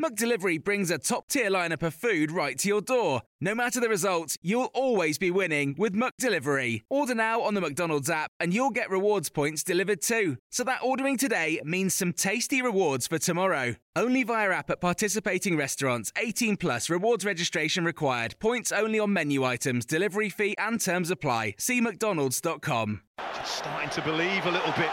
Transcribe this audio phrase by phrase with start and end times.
[0.00, 3.22] McDelivery brings a top tier lineup of food right to your door.
[3.40, 6.82] No matter the result, you'll always be winning with McDelivery.
[6.88, 10.36] Order now on the McDonald's app and you'll get rewards points delivered too.
[10.52, 13.74] So that ordering today means some tasty rewards for tomorrow.
[13.96, 16.12] Only via app at participating restaurants.
[16.16, 18.36] 18 plus rewards registration required.
[18.38, 21.56] Points only on menu items, delivery fee and terms apply.
[21.58, 23.00] See mcdonalds.com.
[23.34, 24.92] Just starting to believe a little bit.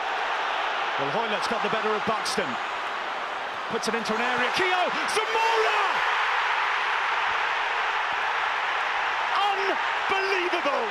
[0.97, 2.49] Well, Hoilett's got the better of Buxton.
[3.69, 4.51] Puts it into an area.
[4.53, 5.81] Keogh, Zamora!
[9.41, 10.85] Unbelievable!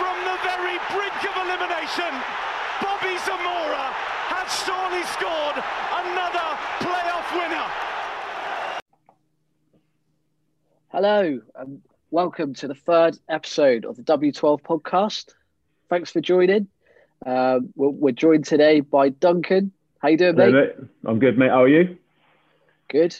[0.00, 2.08] From the very brink of elimination,
[2.80, 3.92] Bobby Zamora
[4.32, 5.60] has surely scored
[6.00, 6.48] another
[6.80, 7.68] playoff winner.
[10.88, 15.34] Hello, and welcome to the third episode of the W12 podcast.
[15.90, 16.68] Thanks for joining.
[17.26, 19.70] Um, we're joined today by Duncan.
[20.02, 20.46] How you doing, mate?
[20.46, 20.88] Hello, mate?
[21.06, 21.50] I'm good, mate.
[21.50, 21.96] How are you?
[22.88, 23.16] Good.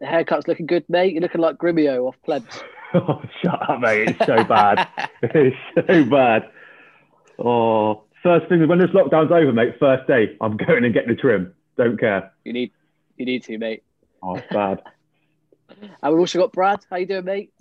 [0.00, 1.12] The haircut's looking good, mate.
[1.12, 2.62] You're looking like Grumio off Plebs.
[2.94, 4.08] oh, shut up, mate.
[4.08, 4.88] It's so bad.
[5.22, 6.48] it's so bad.
[7.38, 9.74] Oh, first thing when this lockdown's over, mate.
[9.78, 11.52] First day, I'm going and getting a trim.
[11.76, 12.32] Don't care.
[12.44, 12.72] You need,
[13.18, 13.82] you need to, mate.
[14.22, 14.80] Oh, bad.
[15.68, 16.80] and we've also got Brad.
[16.88, 17.52] How you doing, mate?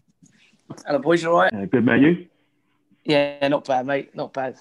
[0.85, 1.21] Hello, boys.
[1.21, 1.51] You all right?
[1.51, 2.01] Yeah, good, mate.
[2.01, 2.27] You?
[3.03, 4.15] Yeah, not bad, mate.
[4.15, 4.55] Not bad.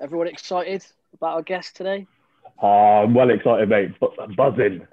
[0.00, 2.06] Everyone excited about our guest today?
[2.60, 3.92] Oh, I'm well excited, mate.
[4.20, 4.86] I'm buzzing.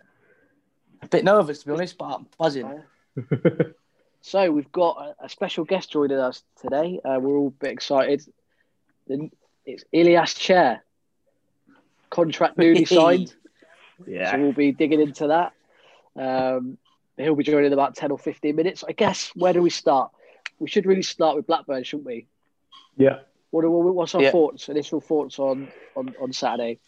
[1.01, 2.81] A bit nervous, to be honest, but I'm buzzing.
[4.22, 7.00] so we've got a, a, special guest joining us today.
[7.03, 8.23] Uh, we're all a bit excited.
[9.66, 10.83] It's Ilias Chair.
[12.09, 13.33] Contract newly signed.
[14.05, 14.31] yeah.
[14.31, 15.53] So we'll be digging into that.
[16.16, 16.77] Um,
[17.17, 18.83] he'll be joining in about 10 or 15 minutes.
[18.88, 20.11] I guess, where do we start?
[20.59, 22.27] We should really start with Blackburn, shouldn't we?
[22.97, 23.19] Yeah.
[23.51, 24.31] What, what's our yeah.
[24.31, 26.79] thoughts, initial thoughts on, on, on Saturday?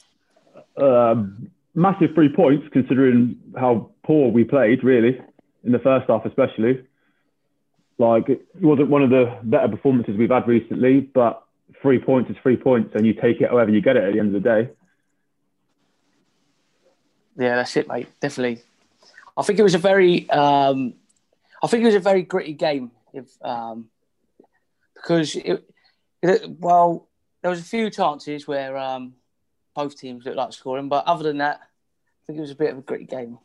[0.78, 5.20] Um, massive three points considering how poor we played, really,
[5.64, 6.86] in the first half, especially.
[7.98, 11.44] Like, it wasn't one of the better performances we've had recently, but
[11.82, 14.20] three points is three points, and you take it however you get it at the
[14.20, 14.70] end of the day.
[17.38, 18.08] Yeah, that's it, mate.
[18.20, 18.62] Definitely.
[19.36, 20.94] I think it was a very, um,
[21.64, 22.92] I think it was a very gritty game.
[23.14, 23.90] If um,
[24.96, 25.68] because it,
[26.22, 27.08] it, well,
[27.42, 29.16] there was a few chances where um,
[29.76, 30.90] both teams looked like scoring.
[30.90, 33.38] But other than that, I think it was a bit of a gritty game.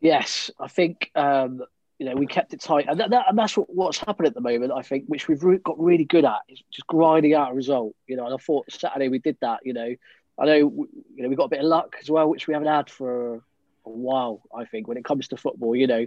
[0.00, 1.62] Yes, I think um,
[1.98, 4.34] you know we kept it tight, and, that, that, and that's what, what's happened at
[4.34, 4.72] the moment.
[4.72, 7.94] I think, which we've re- got really good at, is just grinding out a result.
[8.06, 9.60] You know, and I thought Saturday we did that.
[9.64, 9.94] You know,
[10.38, 12.68] I know you know we got a bit of luck as well, which we haven't
[12.68, 14.42] had for a while.
[14.54, 16.06] I think when it comes to football, you know,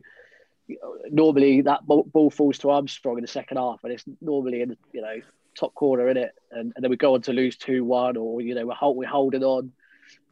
[1.10, 5.02] normally that ball falls to Armstrong in the second half, and it's normally in you
[5.02, 5.22] know
[5.60, 8.42] top corner in it, and, and then we go on to lose two one, or
[8.42, 9.72] you know we're, hold, we're holding on.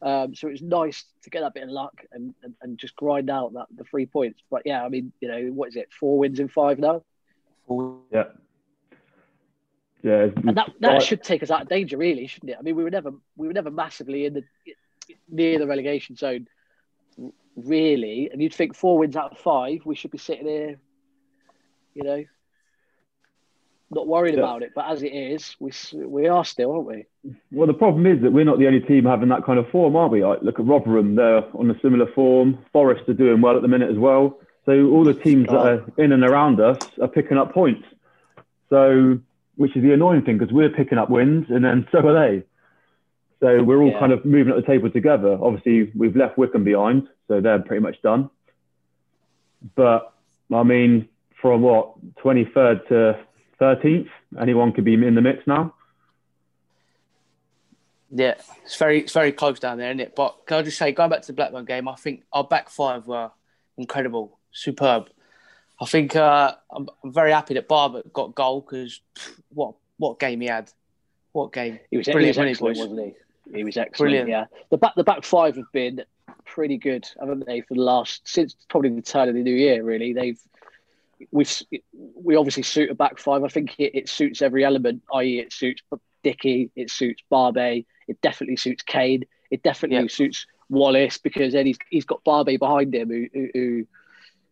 [0.01, 3.31] Um, so it's nice to get that bit of luck and, and, and, just grind
[3.31, 4.43] out that the three points.
[4.49, 5.89] But yeah, I mean, you know, what is it?
[5.91, 7.03] Four wins in five now.
[8.11, 8.25] Yeah.
[10.03, 12.57] Yeah, and that, that should take us out of danger, really, shouldn't it?
[12.59, 14.43] I mean, we were never we were never massively in the
[15.27, 16.47] near the relegation zone,
[17.55, 18.29] really.
[18.31, 20.79] And you'd think four wins out of five, we should be sitting here,
[21.95, 22.23] you know,
[23.89, 24.41] not worried yeah.
[24.41, 24.71] about it.
[24.75, 27.05] But as it is, we we are still, aren't we?
[27.51, 29.95] Well, the problem is that we're not the only team having that kind of form,
[29.95, 30.23] are we?
[30.23, 32.59] Like, look at Rotherham; they're on a similar form.
[32.73, 34.39] Forest are doing well at the minute as well.
[34.65, 37.85] So all the teams that are in and around us are picking up points.
[38.69, 39.19] So,
[39.55, 42.43] which is the annoying thing because we're picking up wins, and then so are they.
[43.39, 43.99] So we're all yeah.
[43.99, 45.37] kind of moving up the table together.
[45.41, 48.29] Obviously, we've left Wycombe behind, so they're pretty much done.
[49.75, 50.11] But
[50.53, 51.07] I mean,
[51.41, 51.93] from what
[52.23, 53.19] 23rd to
[53.59, 54.09] 13th.
[54.39, 55.73] Anyone could be in the mix now.
[58.09, 60.15] Yeah, it's very it's very close down there, isn't it?
[60.15, 62.69] But can I just say, going back to the Blackburn game, I think our back
[62.69, 63.31] five were
[63.77, 65.09] incredible, superb.
[65.79, 69.01] I think uh, I'm, I'm very happy that Barbet got goal because
[69.49, 70.71] what what game he had,
[71.33, 73.57] what game he was brilliant, he was excellent, wasn't he?
[73.57, 73.97] He was excellent.
[73.97, 74.29] Brilliant.
[74.29, 76.03] Yeah, the back the back five have been
[76.45, 79.83] pretty good, haven't they, for the last since probably the turn of the new year.
[79.83, 80.39] Really, they've
[81.31, 81.51] we've
[82.15, 83.43] we obviously suit a back five.
[83.43, 85.81] I think it, it suits every element, i.e., it suits
[86.23, 90.11] Dickie, it suits Barbet, it definitely suits Kane, it definitely yep.
[90.11, 93.87] suits Wallace because then he's he's got Barbet behind him who, who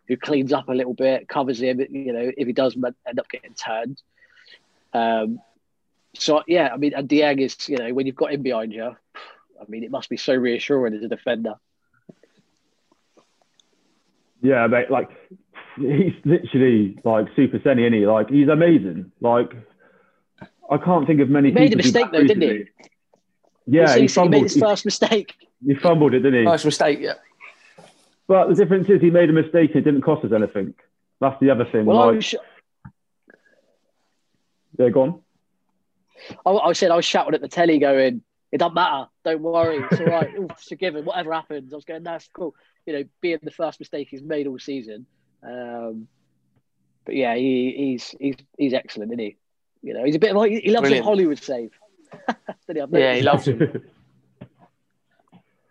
[0.07, 1.79] who cleans up a little bit, covers him.
[1.89, 2.75] You know, if he does
[3.07, 4.01] end up getting turned.
[4.93, 5.39] Um,
[6.13, 8.83] so yeah, I mean, and Dieng is you know when you've got him behind you,
[8.85, 11.55] I mean, it must be so reassuring as a defender.
[14.41, 15.09] Yeah, mate, like
[15.75, 18.05] he's literally like super Seny, isn't he?
[18.05, 19.11] Like he's amazing.
[19.21, 19.53] Like
[20.69, 21.49] I can't think of many.
[21.49, 22.65] He made a mistake though, didn't he?
[23.67, 25.35] Yeah, he, he, fumbled, he made his first mistake.
[25.65, 26.45] He fumbled it, didn't he?
[26.45, 27.13] First mistake, yeah.
[28.27, 30.73] But the difference is he made a mistake and it didn't cost us anything.
[31.19, 31.85] That's the other thing.
[31.85, 32.35] Well, like, sh-
[34.77, 35.21] yeah, go on.
[36.45, 39.07] I, I, said I was shouting at the telly, going, "It doesn't matter.
[39.23, 39.85] Don't worry.
[39.91, 40.29] It's all right.
[40.37, 41.05] It's forgiven.
[41.05, 42.55] Whatever happens." I was going, "That's cool."
[42.85, 45.05] You know, being the first mistake he's made all season.
[45.45, 46.07] Um,
[47.05, 49.37] but yeah, he, he's he's he's excellent, isn't he?
[49.81, 51.05] You know, he's a bit like he loves Brilliant.
[51.05, 51.71] a Hollywood save.
[52.67, 52.99] he?
[52.99, 53.83] Yeah, he loves him.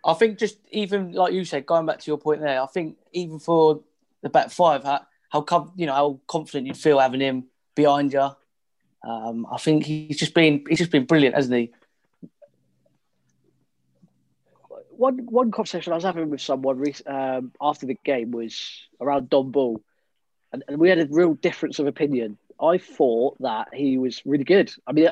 [0.05, 2.97] I think just even like you said, going back to your point there, I think
[3.11, 3.81] even for
[4.21, 8.29] the back five, how, how you know how confident you'd feel having him behind you.
[9.03, 11.73] Um, I think he's just been he's just been brilliant, hasn't he?
[14.97, 19.51] One one conversation I was having with someone um, after the game was around Dom
[19.51, 19.81] Ball,
[20.51, 22.37] and, and we had a real difference of opinion.
[22.61, 24.71] I thought that he was really good.
[24.87, 25.09] I mean,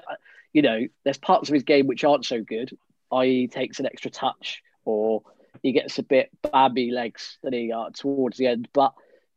[0.53, 2.77] you know, there's parts of his game which aren't so good,
[3.11, 5.23] i.e., takes an extra touch or
[5.61, 8.67] he gets a bit babby legs than he uh, towards the end.
[8.73, 8.93] But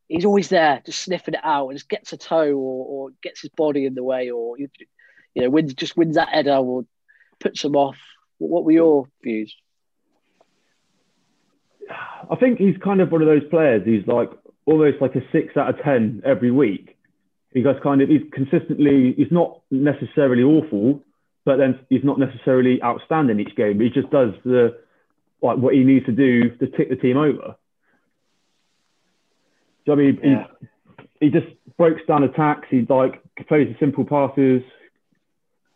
[0.09, 3.43] he's always there, just sniffing it out, and just gets a toe or, or gets
[3.43, 4.69] his body in the way, or you,
[5.35, 6.85] you know, wins just wins that header or
[7.41, 7.99] puts him off.
[8.39, 9.55] What were your views?
[12.31, 13.83] I think he's kind of one of those players.
[13.85, 14.31] He's like
[14.65, 16.97] almost like a six out of ten every week.
[17.53, 19.15] He goes kind of he's consistently.
[19.17, 21.03] He's not necessarily awful,
[21.45, 23.81] but then he's not necessarily outstanding each game.
[23.81, 24.79] He just does the
[25.43, 27.57] like what he needs to do to tick the team over.
[29.87, 30.47] So, I mean, yeah.
[31.21, 31.47] he, he just
[31.79, 32.67] breaks down attacks.
[32.71, 34.63] He like plays the simple passes,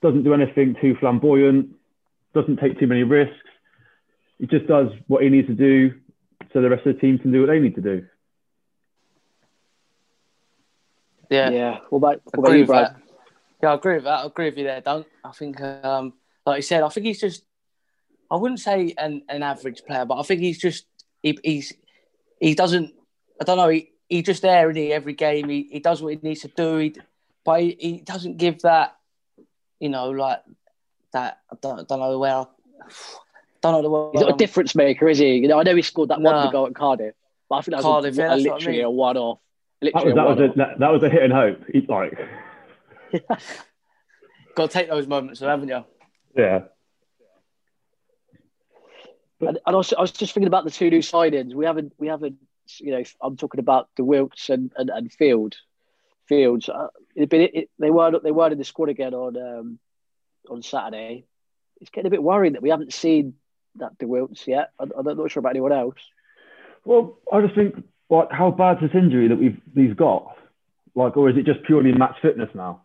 [0.03, 1.69] doesn't do anything too flamboyant,
[2.35, 3.37] doesn't take too many risks.
[4.39, 5.93] He just does what he needs to do,
[6.53, 8.07] so the rest of the team can do what they need to do.
[11.31, 11.79] Yeah, yeah.
[11.91, 12.97] What about, what about you, Brad?
[13.63, 14.25] Yeah, I agree with that.
[14.25, 15.07] I agree with you there, Dunk.
[15.25, 16.15] I think, um,
[16.45, 17.45] like you said, I think he's just
[18.31, 20.87] I wouldn't say an, an average player, but I think he's just
[21.23, 21.73] he, he's
[22.41, 22.95] he doesn't
[23.41, 26.15] I don't know he, he's just there in he every game he, he does what
[26.15, 26.95] he needs to do he,
[27.45, 28.97] but he, he doesn't give that
[29.81, 30.43] you know like
[31.13, 32.45] that I don't, I don't know where I,
[33.63, 34.11] don't know the word.
[34.13, 35.37] He's not a difference maker, is he?
[35.37, 36.33] You know, I know he scored that no.
[36.33, 37.15] one goal at Cardiff,
[37.49, 38.85] but I think that was Cardiff, a, yeah, a, literally I mean.
[38.85, 39.39] a one-off.
[39.83, 41.63] Literally that was, that, was a, that, that, was a hit and hope.
[41.73, 42.19] He's like,
[44.55, 45.85] got to take those moments, haven't you?
[46.37, 46.63] Yeah.
[49.41, 51.55] And, and I, was, I was just thinking about the two new signings.
[51.55, 52.37] We haven't, we haven't,
[52.79, 55.57] you know, I'm talking about de Wijs and, and, and Field.
[56.27, 56.69] Fields.
[56.69, 59.79] Uh, it, it, they weren't they weren't in the squad again on um,
[60.49, 61.25] on Saturday.
[61.81, 63.35] It's getting a bit worrying that we haven't seen
[63.77, 64.71] that De Wijs yet.
[64.79, 65.99] I, I'm not sure about anyone else.
[66.85, 70.37] Well, I just think, like, how bad's this injury that we've he's got?
[70.95, 72.83] Like, or is it just purely match fitness now?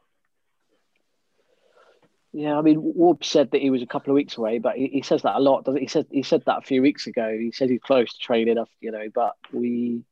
[2.34, 4.88] Yeah, I mean, Warb said that he was a couple of weeks away, but he,
[4.88, 5.88] he says that a lot, doesn't he?
[5.88, 7.36] Said he said that a few weeks ago.
[7.40, 10.04] He said he's close to training, up you know, but we.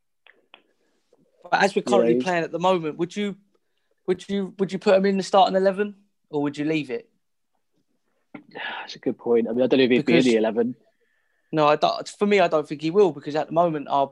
[1.43, 3.35] But as we're currently playing at the moment, would you,
[4.07, 5.95] would you, would you put him in the starting eleven,
[6.29, 7.09] or would you leave it?
[8.53, 9.47] That's a good point.
[9.47, 10.75] I mean, I don't know if he'd because, be in the eleven.
[11.51, 14.11] No, I don't, for me, I don't think he will because at the moment our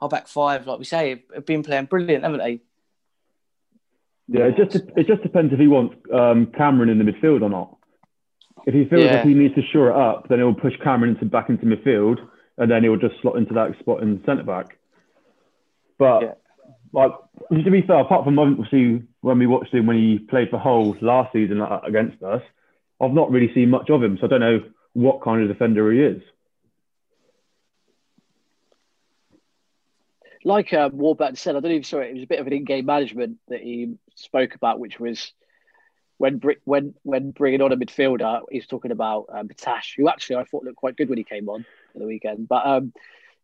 [0.00, 2.60] our back five, like we say, have been playing brilliant, haven't they?
[4.28, 7.48] Yeah, it just it just depends if he wants um, Cameron in the midfield or
[7.48, 7.76] not.
[8.66, 9.16] If he feels yeah.
[9.16, 12.18] like he needs to shore it up, then he'll push Cameron into, back into midfield,
[12.56, 14.78] and then he'll just slot into that spot in centre back.
[15.98, 16.32] But yeah.
[16.92, 17.12] like
[17.50, 20.96] to be fair, apart from obviously when we watched him when he played for Hull
[21.00, 22.42] last season against us,
[23.00, 24.60] I've not really seen much of him, so I don't know
[24.92, 26.22] what kind of defender he is.
[30.44, 32.10] like um, Warburton said, I don't even saw it.
[32.10, 35.32] It was a bit of an in-game management that he spoke about, which was
[36.18, 40.44] when when when bringing on a midfielder, he's talking about um, Bettache, who actually I
[40.44, 42.46] thought looked quite good when he came on at the weekend.
[42.46, 42.92] But um,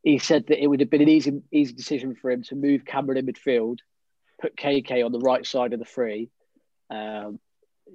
[0.03, 2.85] he said that it would have been an easy easy decision for him to move
[2.85, 3.79] Cameron in midfield,
[4.41, 6.31] put KK on the right side of the free,
[6.91, 7.41] um,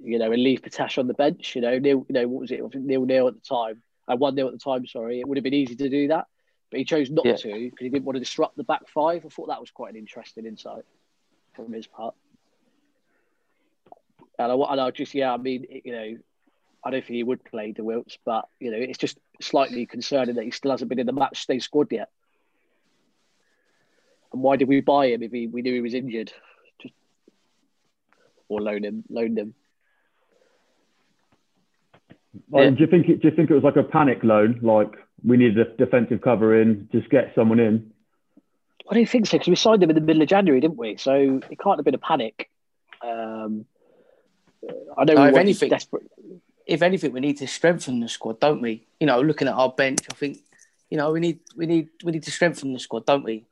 [0.02, 1.54] you know, and leave Bettache on the bench.
[1.54, 2.60] You know, nil, you know what was it?
[2.74, 3.82] Nil nil at the time.
[4.08, 4.86] I uh, one nil at the time.
[4.86, 6.26] Sorry, it would have been easy to do that,
[6.70, 7.36] but he chose not yeah.
[7.36, 9.24] to because he didn't want to disrupt the back five.
[9.24, 10.84] I thought that was quite an interesting insight
[11.54, 12.14] from his part.
[14.38, 16.16] And I, and I just, yeah, I mean, you know,
[16.84, 20.36] I don't think he would play De Wijs, but you know, it's just slightly concerning
[20.36, 22.10] that he still hasn't been in the match day squad yet.
[24.32, 26.32] And why did we buy him if he, we knew he was injured?
[26.80, 26.94] Just,
[28.48, 29.54] or loan him, loaned him.
[32.52, 32.70] Yeah.
[32.70, 33.20] Do you think it?
[33.20, 34.60] Do you think it was like a panic loan?
[34.62, 34.92] Like
[35.24, 37.92] we needed a defensive cover in, just get someone in.
[38.88, 40.96] I don't think so because we signed him in the middle of January, didn't we?
[40.96, 42.50] So it can't have been a panic.
[43.02, 43.66] Um,
[44.96, 45.24] I don't know.
[45.24, 46.04] No, if anything, desperate.
[46.66, 48.86] if anything, we need to strengthen the squad, don't we?
[49.00, 50.38] You know, looking at our bench, I think,
[50.90, 53.46] you know, we need we need we need to strengthen the squad, don't we?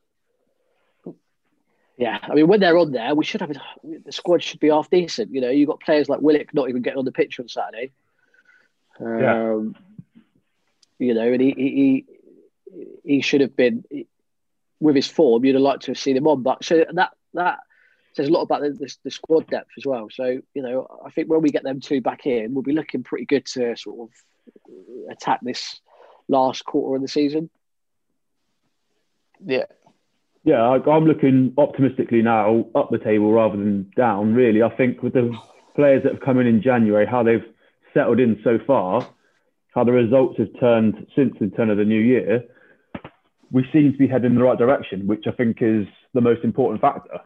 [1.97, 4.91] Yeah, I mean, when they're on there, we should have the squad should be half
[4.91, 5.33] decent.
[5.33, 7.93] You know, you've got players like Willock not even getting on the pitch on Saturday.
[9.01, 11.07] Um, yeah.
[11.07, 12.07] You know, and he, he
[13.05, 13.85] he should have been
[14.81, 15.45] with his form.
[15.45, 17.59] You'd have liked to have seen him on, but so that that
[18.15, 20.09] says a lot about the, the, the, squad depth as well.
[20.11, 23.03] So you know, I think when we get them two back in, we'll be looking
[23.03, 25.81] pretty good to sort of attack this
[26.29, 27.51] last quarter of the season.
[29.45, 29.65] Yeah.
[30.45, 34.35] Yeah, I, am looking optimistically now up the table rather than down.
[34.35, 35.35] Really, I think with the
[35.75, 37.45] players that have come in in January, how they've
[37.95, 39.09] settled in so far,
[39.75, 42.45] how the results have turned since the turn of the new year,
[43.51, 46.45] we seem to be heading in the right direction, which I think is the most
[46.45, 47.21] important factor.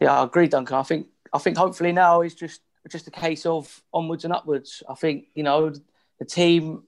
[0.00, 0.76] Yeah, I agree, Duncan.
[0.76, 4.82] I think I think hopefully now is just just a case of onwards and upwards.
[4.88, 5.72] I think you know
[6.18, 6.82] the team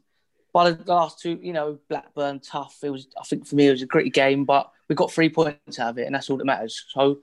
[0.53, 2.79] by the last two, you know, Blackburn tough.
[2.83, 5.29] It was I think for me it was a gritty game, but we got three
[5.29, 6.85] points out of it, and that's all that matters.
[6.93, 7.19] So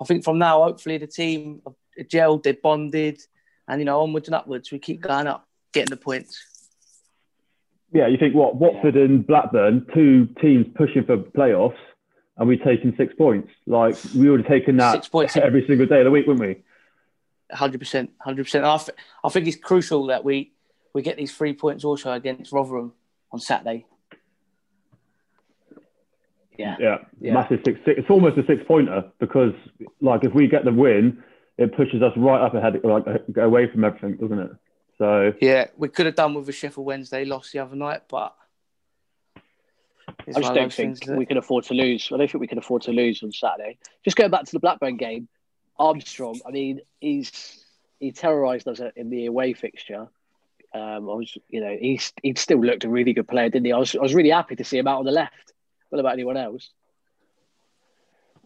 [0.00, 1.62] I think from now, hopefully the team
[2.02, 3.20] gelled, they bonded,
[3.68, 4.70] and you know onwards and upwards.
[4.70, 6.42] We keep going up, getting the points.
[7.92, 11.76] Yeah, you think what Watford and Blackburn, two teams pushing for playoffs
[12.36, 13.50] and we've taken six points.
[13.66, 16.46] Like we would have taken that six points every single day of the week, wouldn't
[16.46, 16.62] we?
[17.54, 18.64] Hundred percent, hundred percent.
[18.64, 18.78] I
[19.22, 20.52] I think it's crucial that we
[20.92, 22.92] we get these three points also against Rotherham
[23.32, 23.86] on Saturday.
[26.56, 26.76] Yeah.
[26.78, 27.98] yeah, yeah, massive six, six.
[27.98, 29.54] It's almost a six pointer because,
[30.00, 31.20] like, if we get the win,
[31.58, 33.04] it pushes us right up ahead, like
[33.36, 34.50] away from everything, doesn't it?
[34.98, 38.34] So yeah, we could have done with a Sheffield Wednesday loss the other night, but
[40.06, 42.08] I just don't think things, we can afford to lose.
[42.12, 43.78] I don't think we can afford to lose on Saturday.
[44.04, 45.28] Just going back to the Blackburn game,
[45.78, 46.40] Armstrong.
[46.46, 47.64] I mean, he's
[48.00, 50.08] he terrorised us in the away fixture.
[50.72, 53.72] Um, I was, you know, he's he still looked a really good player, didn't he?
[53.72, 55.52] I was I was really happy to see him out on the left.
[55.88, 56.70] What about anyone else?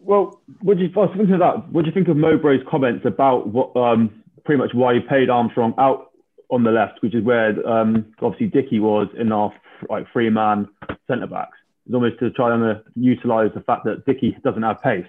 [0.01, 1.69] Well, what do you I was of that?
[1.71, 5.29] What do you think of Mowbray's comments about what um, pretty much why he paid
[5.29, 6.11] Armstrong out
[6.49, 9.53] on the left, which is where um, obviously Dickie was in our
[9.89, 10.67] like three man
[11.07, 11.57] centre backs?
[11.89, 15.05] is almost to try and uh, utilise the fact that Dickie doesn't have pace.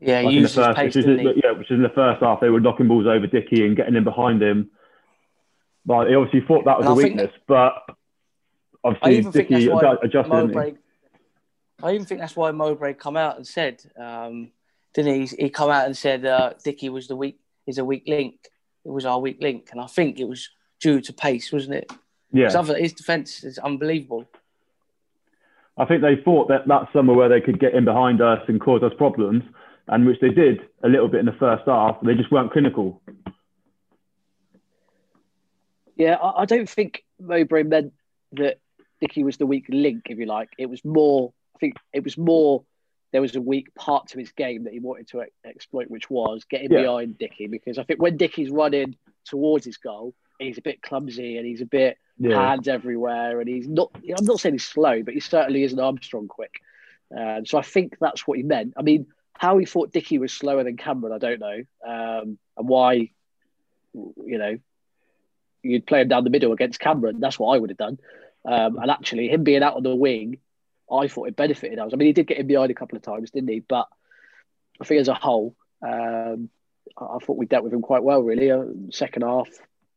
[0.00, 2.50] Yeah, like uses first, pace, which is, yeah, which is in the first half they
[2.50, 4.70] were knocking balls over Dickie and getting in behind him.
[5.86, 7.96] But he obviously thought that was and a weakness, that, but
[8.82, 9.68] obviously Dickie
[10.02, 10.28] adjusted.
[10.28, 10.74] Mowbray,
[11.82, 14.50] I even think that's why Mowbray come out and said, um,
[14.94, 15.36] didn't he?
[15.44, 18.36] He come out and said uh, Dickie was the weak is a weak link.
[18.84, 20.50] It was our weak link, and I think it was
[20.80, 21.90] due to pace, wasn't it?
[22.32, 22.62] Yeah.
[22.74, 24.26] His defence is unbelievable.
[25.76, 28.60] I think they thought that that's somewhere where they could get in behind us and
[28.60, 29.42] cause us problems,
[29.88, 31.96] and which they did a little bit in the first half.
[32.02, 33.00] They just weren't clinical.
[35.96, 37.92] Yeah, I, don't think Mowbray meant
[38.32, 38.58] that
[39.00, 40.50] Dickie was the weak link, if you like.
[40.58, 42.64] It was more, I think it was more,
[43.12, 46.44] there was a weak part to his game that he wanted to exploit, which was
[46.44, 46.82] getting yeah.
[46.82, 47.46] behind Dickie.
[47.46, 51.60] Because I think when Dickie's running towards his goal, he's a bit clumsy and he's
[51.60, 52.50] a bit yeah.
[52.50, 53.90] hands everywhere, and he's not.
[53.94, 56.60] I'm not saying he's slow, but he certainly isn't Armstrong quick.
[57.16, 58.74] Um, so I think that's what he meant.
[58.76, 62.68] I mean, how he thought Dickie was slower than Cameron, I don't know, um, and
[62.68, 63.10] why.
[63.96, 64.58] You know,
[65.62, 67.20] you'd play him down the middle against Cameron.
[67.20, 68.00] That's what I would have done.
[68.44, 70.38] Um, and actually, him being out on the wing,
[70.90, 71.90] I thought it benefited us.
[71.92, 73.60] I mean, he did get in behind a couple of times, didn't he?
[73.60, 73.88] But
[74.80, 76.50] I think as a whole, um,
[76.96, 78.50] I thought we dealt with him quite well, really.
[78.50, 79.48] Uh, second half,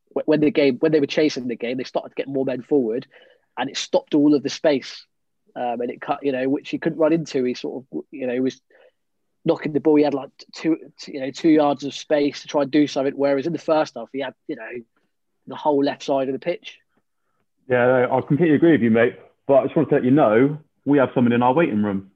[0.09, 2.61] when the game when they were chasing the game, they started to get more men
[2.61, 3.07] forward,
[3.57, 5.05] and it stopped all of the space,
[5.55, 7.43] um, and it cut you know which he couldn't run into.
[7.43, 8.61] He sort of you know was
[9.47, 9.95] knocking the ball.
[9.95, 10.77] He had like two,
[11.07, 13.13] you know, two yards of space to try and do something.
[13.15, 14.69] Whereas in the first half, he had, you know,
[15.47, 16.79] the whole left side of the pitch.
[17.67, 19.17] Yeah, I completely agree with you, mate.
[19.47, 22.11] But I just want to let you know we have someone in our waiting room.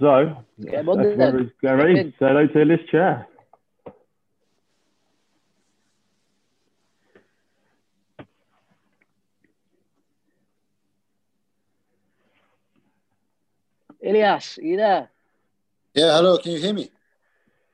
[0.00, 1.16] So, Get him get
[1.62, 2.10] Get ready.
[2.18, 3.28] Say hello to this chair.
[14.02, 15.10] Ilias, are you there?
[15.94, 16.38] Yeah, hello.
[16.38, 16.90] Can you hear me?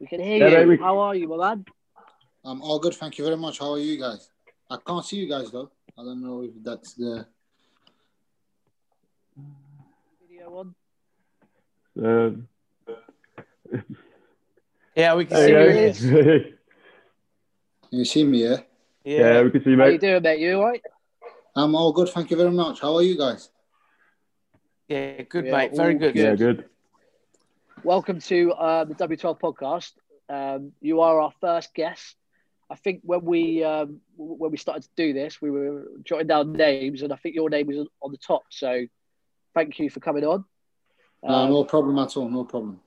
[0.01, 0.67] We can hear Yeah, you.
[0.67, 1.65] mate, we- How are you, my lad?
[2.45, 2.95] I'm all good.
[2.95, 3.59] Thank you very much.
[3.59, 4.29] How are you guys?
[4.69, 5.71] I can't see you guys though.
[5.97, 7.27] I don't know if that's the.
[12.03, 12.49] Um,
[14.95, 15.79] Yeah, we can there see you who go.
[15.79, 16.57] it is.
[17.91, 18.45] Can you see me?
[18.45, 18.57] Yeah.
[19.05, 20.41] yeah, we can see you, How you doing, mate?
[20.41, 20.83] You all right?
[21.55, 22.09] I'm all good.
[22.09, 22.81] Thank you very much.
[22.81, 23.51] How are you guys?
[24.89, 25.77] Yeah, good, Yeah, mate.
[25.77, 26.15] Very all good.
[26.17, 26.65] Yeah, good.
[27.85, 29.93] Welcome to uh, the W12 podcast.
[30.29, 32.17] Um, you are our first guest.
[32.69, 36.53] I think when we um, when we started to do this, we were jotting down
[36.53, 38.43] names, and I think your name was on the top.
[38.51, 38.87] So,
[39.55, 40.45] thank you for coming on.
[41.27, 42.29] No, Um, no problem at all.
[42.29, 42.81] No problem.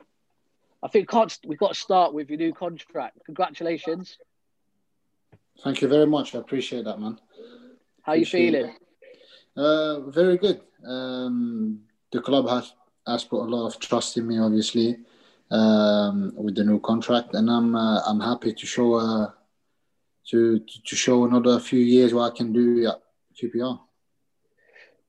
[0.82, 1.12] I think
[1.46, 3.20] we've got to start with your new contract.
[3.26, 4.18] Congratulations.
[5.62, 6.36] Thank you very much.
[6.36, 7.20] I appreciate that, man.
[8.04, 8.74] How you feeling?
[9.58, 10.62] Uh, very good.
[10.88, 11.82] Um,
[12.12, 12.74] the club has
[13.06, 15.00] has put a lot of trust in me, obviously,
[15.52, 19.32] um, with the new contract, and I'm uh, I'm happy to show uh,
[20.30, 23.02] to to show another few years what I can do at
[23.36, 23.80] QPR.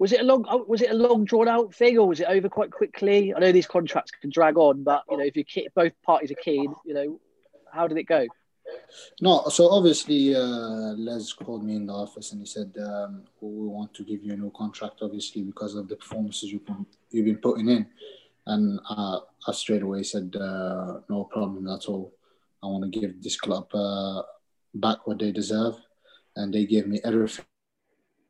[0.01, 2.27] Was it a long oh, was it a long drawn out thing, or was it
[2.27, 3.35] over quite quickly?
[3.35, 6.43] I know these contracts can drag on, but you know if you both parties are
[6.43, 7.21] keen, you know,
[7.71, 8.27] how did it go?
[9.21, 13.67] No, so obviously uh, Les called me in the office and he said um, we
[13.67, 17.27] want to give you a new contract, obviously because of the performances you've been you've
[17.27, 17.87] been putting in,
[18.47, 22.15] and uh, I straight away said uh, no problem at all.
[22.63, 24.23] I want to give this club uh,
[24.75, 25.75] back what they deserve,
[26.37, 27.45] and they gave me everything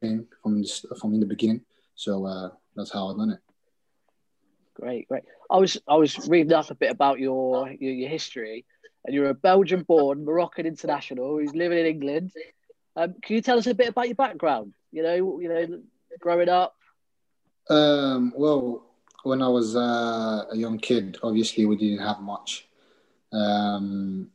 [0.01, 1.63] from this, from in the beginning.
[1.95, 3.41] So uh, that's how I done it.
[4.75, 5.25] Great, great.
[5.51, 8.65] I was I was reading up a bit about your your, your history,
[9.05, 12.33] and you're a Belgian-born Moroccan international who's living in England.
[12.97, 14.73] Um, can you tell us a bit about your background?
[14.91, 15.83] You know, you know,
[16.19, 16.75] growing up.
[17.69, 18.85] Um, well,
[19.23, 22.67] when I was uh, a young kid, obviously we didn't have much.
[23.33, 24.31] Um,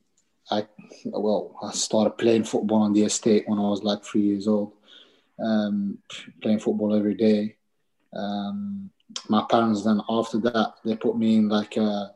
[0.52, 0.68] I
[1.06, 4.74] well, I started playing football on the estate when I was like three years old.
[5.38, 6.00] Um,
[6.42, 7.58] playing football every day.
[8.16, 8.90] Um,
[9.28, 12.14] my parents then after that they put me in like a,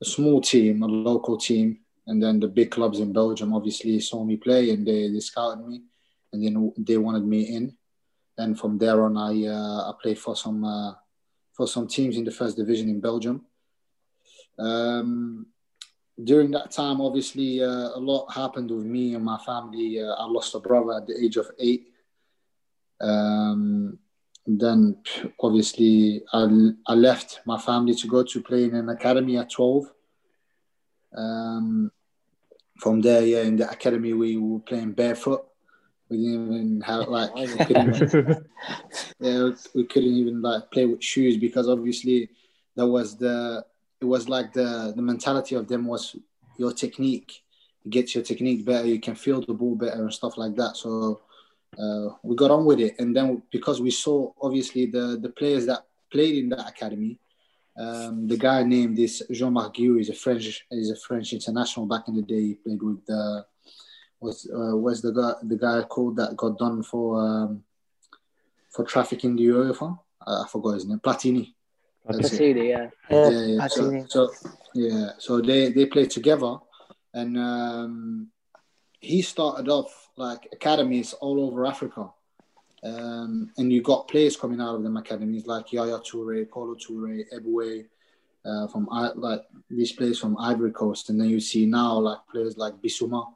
[0.00, 4.24] a small team, a local team, and then the big clubs in Belgium obviously saw
[4.24, 5.82] me play and they, they scouted me,
[6.32, 7.76] and then they wanted me in
[8.38, 10.92] and from there on, I uh, I played for some uh,
[11.52, 13.44] for some teams in the first division in Belgium.
[14.58, 15.46] Um,
[16.22, 20.00] during that time, obviously, uh, a lot happened with me and my family.
[20.00, 21.92] Uh, I lost a brother at the age of eight.
[23.00, 23.98] Um,
[24.46, 24.98] then,
[25.40, 29.84] obviously, I, I left my family to go to play in an academy at 12.
[31.16, 31.90] Um,
[32.78, 35.46] from there, yeah, in the academy, we were playing barefoot.
[36.08, 38.46] We didn't even have like we couldn't even,
[39.18, 42.30] yeah, we couldn't even like play with shoes because obviously
[42.76, 43.64] that was the
[44.00, 46.14] it was like the the mentality of them was
[46.58, 47.42] your technique.
[47.82, 50.76] You get your technique better, you can feel the ball better and stuff like that.
[50.76, 51.22] So
[51.78, 55.66] uh, we got on with it, and then because we saw obviously the the players
[55.66, 57.20] that played in that academy.
[57.78, 62.08] Um, the guy named this Jean-Marc Guillou is a French is a French international back
[62.08, 62.40] in the day.
[62.40, 63.42] He played with uh,
[64.20, 67.64] was uh, was the guy the guy called that got done for um,
[68.70, 69.98] for trafficking the UEFA.
[70.26, 71.00] Uh, I forgot his name.
[71.00, 71.54] Platini.
[72.08, 72.86] Platini, yeah.
[73.10, 73.66] Yeah, Yeah, yeah.
[73.68, 74.30] So, so
[74.74, 76.56] yeah, so they they played together,
[77.12, 78.28] and um,
[79.00, 82.10] he started off like academies all over Africa.
[82.82, 87.24] Um, and you got players coming out of them academies like Yaya Toure, Kolo Toure,
[87.34, 87.86] Eboué,
[88.44, 92.56] uh, from like these players from Ivory Coast, and then you see now like players
[92.56, 93.26] like Bissouma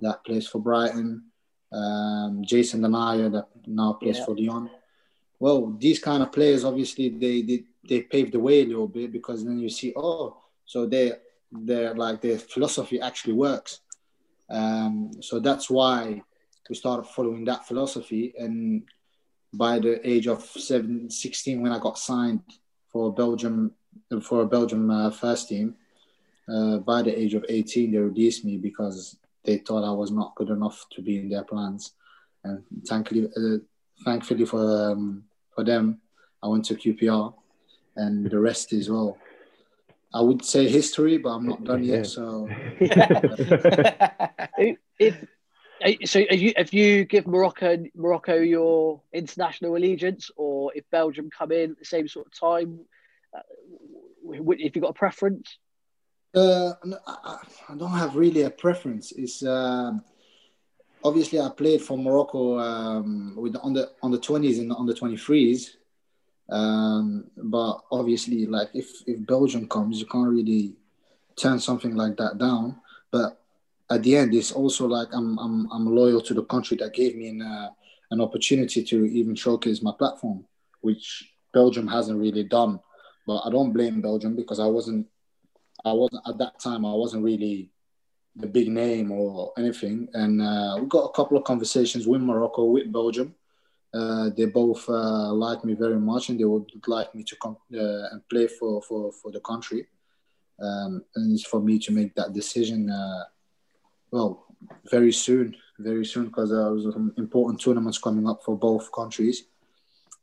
[0.00, 1.24] that plays for Brighton,
[1.72, 4.24] um, Jason Denayer that now plays Yeah.
[4.26, 4.70] for Lyon.
[5.40, 9.12] Well, these kind of players obviously they, they they pave the way a little bit
[9.12, 11.12] because then you see oh so they
[11.50, 13.80] they're like their philosophy actually works.
[14.50, 16.22] Um, so that's why
[16.68, 18.34] we started following that philosophy.
[18.38, 18.84] And
[19.52, 22.42] by the age of seven, 16 when I got signed
[22.90, 23.72] for Belgium
[24.22, 25.76] for a Belgium uh, first team
[26.52, 30.34] uh, by the age of 18 they released me because they thought I was not
[30.34, 31.92] good enough to be in their plans.
[32.42, 33.58] And thankfully uh,
[34.04, 36.00] thankfully for um, for them
[36.42, 37.32] I went to QPR
[37.96, 39.16] and the rest is well
[40.14, 42.06] I would say history, but I'm not done yet.
[42.06, 42.48] So,
[42.80, 44.78] if
[46.04, 51.50] so, if you if you give Morocco Morocco your international allegiance, or if Belgium come
[51.50, 52.78] in at the same sort of time,
[53.36, 53.40] uh,
[54.30, 55.58] if you got a preference?
[56.32, 56.74] Uh,
[57.06, 59.12] I, I, don't have really a preference.
[59.12, 60.04] It's um,
[61.02, 64.86] obviously I played for Morocco um, with the, on the on the twenties and on
[64.86, 65.76] the twenty threes.
[66.50, 70.74] Um, but obviously, like if if Belgium comes, you can't really
[71.36, 72.80] turn something like that down.
[73.10, 73.40] But
[73.90, 77.16] at the end, it's also like I'm I'm I'm loyal to the country that gave
[77.16, 77.70] me an uh,
[78.10, 80.44] an opportunity to even showcase my platform,
[80.80, 82.80] which Belgium hasn't really done.
[83.26, 85.06] But I don't blame Belgium because I wasn't
[85.84, 86.84] I wasn't at that time.
[86.84, 87.70] I wasn't really
[88.36, 90.08] the big name or anything.
[90.12, 93.34] And uh, we got a couple of conversations with Morocco, with Belgium.
[93.94, 97.56] Uh, they both uh, like me very much, and they would like me to come
[97.72, 99.86] uh, and play for, for, for the country.
[100.60, 102.90] Um, and it's for me to make that decision.
[102.90, 103.24] Uh,
[104.10, 104.46] well,
[104.90, 109.44] very soon, very soon, because there was some important tournaments coming up for both countries,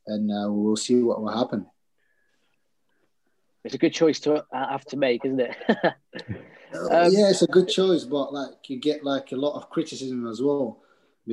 [0.05, 1.65] and uh, we'll see what will happen.
[3.63, 5.55] It's a good choice to have to make, isn't it?
[5.69, 5.93] um,
[6.91, 10.41] yeah, it's a good choice, but like you get like a lot of criticism as
[10.41, 10.81] well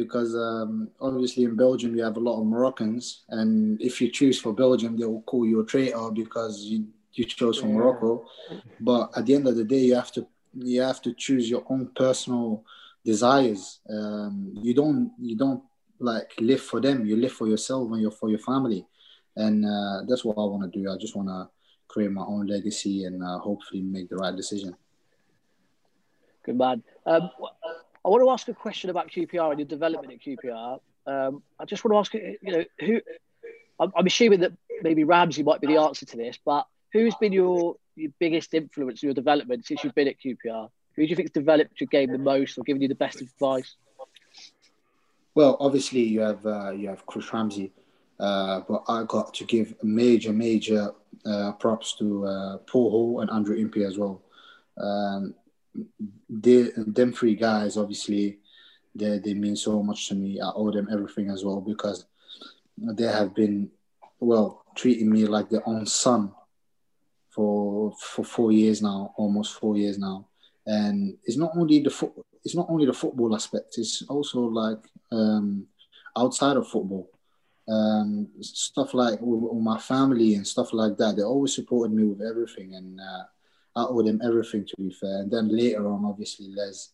[0.03, 4.41] because um, obviously in Belgium you have a lot of Moroccans, and if you choose
[4.41, 7.75] for Belgium, they will call you a traitor because you you chose for yeah.
[7.75, 8.27] Morocco.
[8.81, 11.65] But at the end of the day, you have to you have to choose your
[11.69, 12.65] own personal
[13.05, 13.81] desires.
[13.89, 15.63] Um, you don't you don't
[15.99, 17.07] like live for them.
[17.07, 18.87] You live for yourself and you're for your family,
[19.37, 20.91] and uh, that's what I want to do.
[20.91, 21.49] I just want to
[21.89, 24.77] create my own legacy and uh, hopefully make the right decision.
[26.45, 26.83] Good man.
[27.07, 27.31] Um,
[28.09, 30.81] I want to ask a question about QPR and your development at QPR.
[31.07, 33.03] Um, I just want to ask you know who.
[33.79, 37.35] I'm, I'm assuming that maybe Ramsey might be the answer to this, but who's been
[37.35, 40.71] your, your biggest influence in your development since you've been at QPR?
[40.97, 43.77] Who do you think's developed your game the most or given you the best advice?
[45.35, 47.73] Well, obviously you have uh, you have Chris Ramsey,
[48.19, 50.93] uh, but I got to give major major
[51.27, 54.23] uh, props to uh, Paul Hall and Andrew Impey as well.
[54.79, 55.35] Um,
[56.29, 58.39] they, them three guys, obviously,
[58.95, 60.41] they, they mean so much to me.
[60.41, 62.07] I owe them everything as well because
[62.77, 63.71] they have been,
[64.21, 66.33] well, treating me like their own son
[67.31, 70.27] for for four years now, almost four years now.
[70.67, 72.13] And it's not only the foot,
[72.45, 73.79] it's not only the football aspect.
[73.79, 74.79] It's also like
[75.13, 75.67] um,
[76.17, 77.09] outside of football,
[77.69, 81.17] um, stuff like with, with, my family and stuff like that.
[81.17, 83.25] They always supported me with everything, and uh,
[83.79, 85.19] I owe them everything to be fair.
[85.21, 86.91] And then later on, obviously, Les,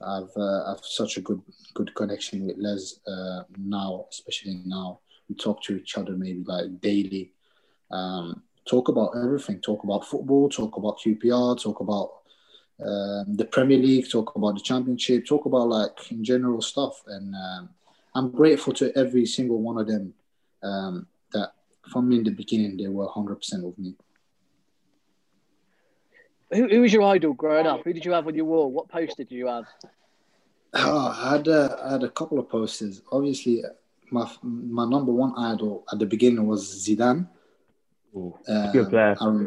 [0.00, 1.42] I've uh, I've such a good
[1.74, 5.00] good connection with Les uh, now, especially now.
[5.28, 7.32] We talk to each other maybe like daily.
[7.90, 9.60] Um, talk about everything.
[9.60, 10.48] Talk about football.
[10.48, 11.62] Talk about QPR.
[11.62, 12.10] Talk about
[12.84, 14.10] um, the Premier League.
[14.10, 15.26] Talk about the Championship.
[15.26, 17.02] Talk about like in general stuff.
[17.06, 17.70] And um,
[18.14, 20.14] I'm grateful to every single one of them.
[20.62, 21.52] Um, that
[21.90, 23.94] from in the beginning they were 100% with me.
[26.52, 27.82] Who, who was your idol growing up?
[27.84, 28.70] Who did you have on your wall?
[28.70, 29.66] What poster did you have?
[30.74, 33.02] Oh, I had a, I had a couple of posters.
[33.10, 33.62] Obviously,
[34.10, 37.28] my my number one idol at the beginning was Zidane.
[38.16, 39.16] Ooh, um, good player.
[39.20, 39.46] I,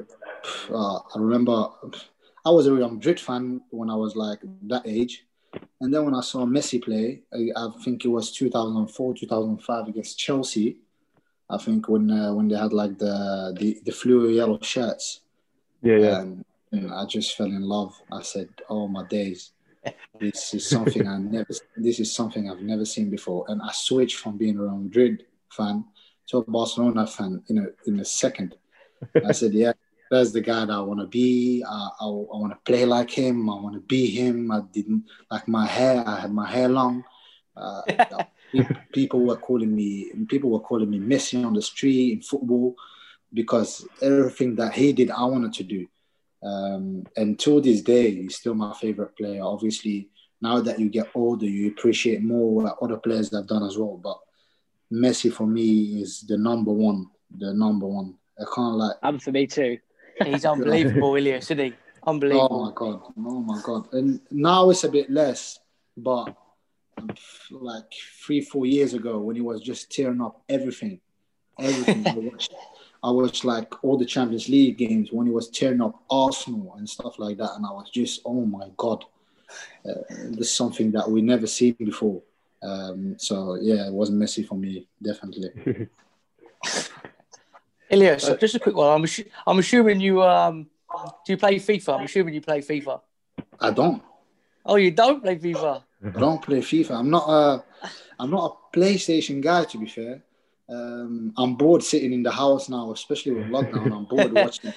[0.73, 1.69] uh, I remember
[2.45, 5.25] I was a Real Madrid fan when I was like that age,
[5.81, 10.17] and then when I saw Messi play, I, I think it was 2004, 2005 against
[10.17, 10.77] Chelsea.
[11.49, 15.21] I think when uh, when they had like the the, the fluo yellow shirts.
[15.81, 16.21] Yeah, yeah.
[16.21, 17.93] And and I just fell in love.
[18.11, 19.51] I said, "Oh my days,
[20.19, 21.53] this is something I never.
[21.77, 25.25] This is something I've never seen before." And I switched from being a Real Madrid
[25.49, 25.85] fan
[26.27, 28.55] to a Barcelona fan in a in a second.
[29.25, 29.73] I said, "Yeah,
[30.09, 31.63] that's the guy that I want to be.
[31.67, 33.49] I, I, I want to play like him.
[33.49, 34.51] I want to be him.
[34.51, 36.03] I didn't like my hair.
[36.05, 37.03] I had my hair long.
[37.55, 37.81] Uh,
[38.93, 40.11] people were calling me.
[40.27, 42.75] People were calling me Messi on the street in football
[43.31, 45.87] because everything that he did, I wanted to do.
[46.43, 49.41] Um, and to this day, he's still my favorite player.
[49.43, 50.09] Obviously,
[50.41, 53.97] now that you get older, you appreciate more what other players have done as well.
[53.97, 54.19] But
[54.91, 58.15] Messi for me is the number one, the number one.
[58.39, 58.97] I can't like.
[59.03, 59.77] And for me too.
[60.23, 61.73] He's unbelievable, Ilias, isn't he?
[62.05, 62.47] Unbelievable.
[62.51, 63.01] Oh my god!
[63.17, 63.93] Oh my god!
[63.93, 65.59] And now it's a bit less,
[65.95, 66.35] but
[67.51, 67.91] like
[68.25, 70.99] three, four years ago when he was just tearing up everything,
[71.59, 72.07] everything.
[72.07, 72.53] I watched,
[73.03, 76.89] I watched like all the Champions League games when he was tearing up Arsenal and
[76.89, 79.03] stuff like that, and I was just, oh my god,
[79.87, 82.21] uh, this is something that we never seen before.
[82.63, 85.49] Um, so yeah, it was Messi for me, definitely.
[87.89, 88.89] Ilias, just a quick one.
[88.89, 90.67] I'm, assu- I'm assuming you um,
[91.25, 91.99] do you play FIFA?
[91.99, 93.01] I'm assuming you play FIFA.
[93.59, 94.01] I don't.
[94.65, 95.83] Oh, you don't play FIFA?
[96.05, 96.91] I don't play FIFA.
[96.91, 97.63] I'm not a
[98.19, 100.23] I'm not a PlayStation guy to be fair.
[100.69, 103.95] Um, I'm bored sitting in the house now, especially with lockdown.
[103.95, 104.73] I'm bored watching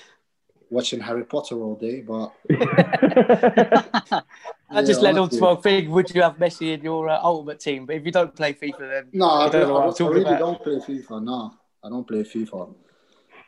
[0.70, 2.00] watching Harry Potter all day.
[2.02, 2.32] But
[4.70, 5.48] I just Yeah, led on to honestly.
[5.48, 5.90] a thing.
[5.90, 7.86] Would you have Messi in your uh, ultimate team?
[7.86, 10.10] But if you don't play FIFA, then no, I, don't know what I, I'm I
[10.10, 10.38] really about.
[10.38, 11.22] don't play FIFA.
[11.22, 12.74] No, I don't play FIFA.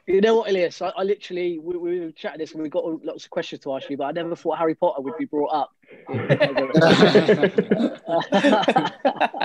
[0.07, 0.81] You know what, Ilias?
[0.81, 3.75] I, I literally we, we were chatting this and we got lots of questions to
[3.75, 5.71] ask you, but I never thought Harry Potter would be brought up.
[5.91, 6.13] I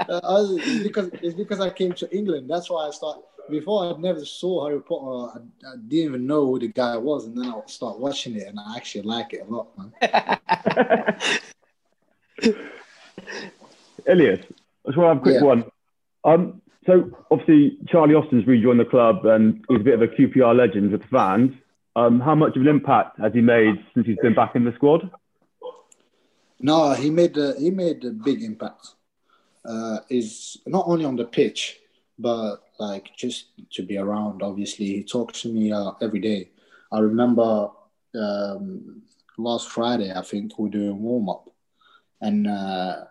[0.09, 2.49] was, it's because it's because I came to England.
[2.49, 3.19] That's why I start.
[3.49, 5.37] Before I never saw Harry Potter.
[5.37, 8.35] I, I didn't even know who the guy was, and then I would start watching
[8.35, 9.91] it, and I actually like it a lot, man.
[14.07, 14.39] Ilias,
[14.85, 15.43] I just want to have a quick Yeah.
[15.43, 15.65] one.
[16.23, 20.55] Um, so obviously Charlie Austin's rejoined the club and he's a bit of a QPR
[20.55, 21.53] legend with the fans.
[21.95, 24.73] Um, how much of an impact has he made since he's been back in the
[24.73, 25.09] squad?
[26.63, 28.95] No, he made a, he made a big impact.
[29.65, 31.79] Uh, is not only on the pitch,
[32.17, 34.41] but like just to be around.
[34.41, 36.49] Obviously, he talks to me uh, every day.
[36.91, 37.69] I remember
[38.15, 39.01] um,
[39.37, 41.49] last Friday, I think we were doing warm up,
[42.21, 43.05] and uh,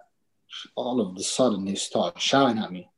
[0.74, 2.88] all of a sudden he started shouting at me.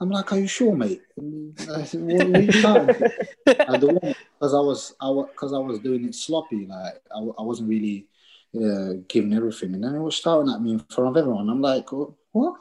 [0.00, 3.02] I'm like, "Are you sure, mate?" And I said, "What, are you shouting?"
[3.46, 6.66] at the warm because I was I because I was doing it sloppy.
[6.66, 8.08] Like I, I wasn't really
[8.54, 11.48] uh, giving everything, and then he was shouting at me in front of everyone.
[11.48, 12.54] I'm like, "What?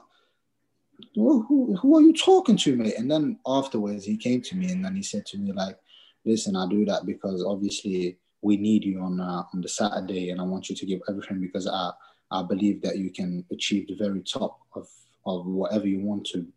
[1.15, 4.71] Who, who, who are you talking to, mate?" And then afterwards, he came to me
[4.71, 5.77] and then he said to me like,
[6.25, 10.39] "Listen, I do that because obviously we need you on uh, on the Saturday, and
[10.39, 11.91] I want you to give everything because I
[12.31, 14.87] I believe that you can achieve the very top of
[15.25, 16.47] of whatever you want to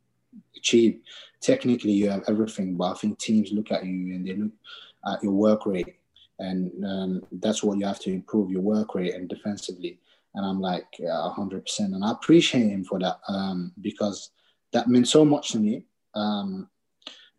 [0.56, 1.00] achieve.
[1.40, 4.52] Technically, you have everything, but I think teams look at you and they look
[5.06, 5.96] at your work rate,
[6.38, 9.98] and um, that's what you have to improve your work rate and defensively."
[10.34, 11.78] And I'm like, yeah, 100%.
[11.78, 14.30] And I appreciate him for that um, because
[14.72, 15.84] that meant so much to me.
[16.14, 16.68] Um,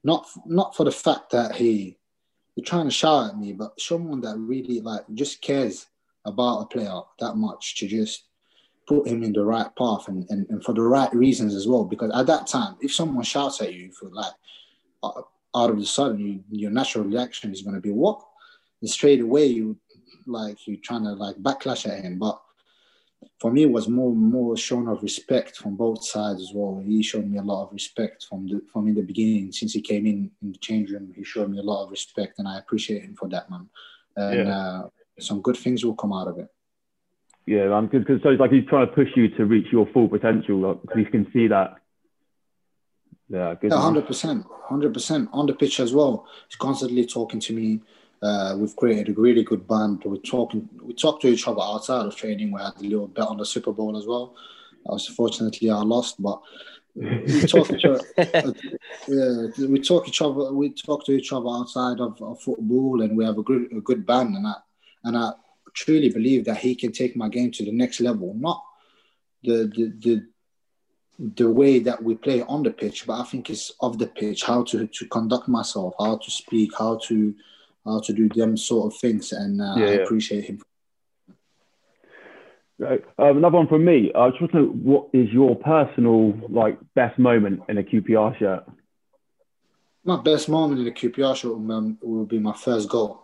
[0.04, 1.98] not not for the fact that he
[2.56, 5.88] he's trying to shout at me, but someone that really like just cares
[6.26, 8.26] about a player that much to just
[8.88, 11.84] put him in the right path and, and, and for the right reasons as well.
[11.84, 14.34] Because at that time, if someone shouts at you for like
[15.04, 18.24] out of the sudden, you, your natural reaction is going to be what?
[18.82, 19.78] And straight away, you
[20.28, 22.42] like you're trying to like backlash at him, but
[23.40, 26.82] for me, it was more more shown of respect from both sides as well.
[26.86, 29.82] He showed me a lot of respect from the from in the beginning since he
[29.82, 31.14] came in in the change room.
[31.16, 33.70] He showed me a lot of respect, and I appreciate him for that, man.
[34.16, 34.58] And Yeah.
[34.58, 36.50] uh, some good things will come out of it.
[37.46, 39.86] Yeah, I'm good because so it's like he's trying to push you to reach your
[39.88, 41.76] full potential like, he can see that.
[43.30, 43.72] Yeah, good.
[43.72, 46.28] Yeah, hundred percent, hundred percent on the pitch as well.
[46.48, 47.82] He's constantly talking to me.
[48.22, 50.02] Uh, we've created a really good band.
[50.04, 52.52] We're talking, we talk to each other outside of training.
[52.52, 54.36] We had a little bet on the Super Bowl as well.
[54.88, 56.42] I was fortunately I lost, but
[56.96, 58.02] we talk each other.
[59.08, 60.54] yeah, we talk each other.
[60.54, 63.82] We talk to each other outside of, of football, and we have a good a
[63.82, 64.36] good band.
[64.36, 64.54] And I
[65.04, 65.32] and I
[65.74, 68.34] truly believe that he can take my game to the next level.
[68.36, 68.64] Not
[69.44, 70.28] the the the
[71.18, 74.44] the way that we play on the pitch, but I think it's off the pitch,
[74.44, 77.34] how to, to conduct myself, how to speak, how to
[77.86, 80.04] how to do them sort of things, and uh, Yeah, I yeah.
[80.04, 80.62] appreciate him.
[82.78, 83.04] Right.
[83.18, 84.12] Um, another one from me.
[84.14, 88.38] I just want to know what is your personal like best moment in a QPR
[88.38, 88.66] shirt?
[90.04, 93.22] My best moment in a QPR shirt um, will be my first goal.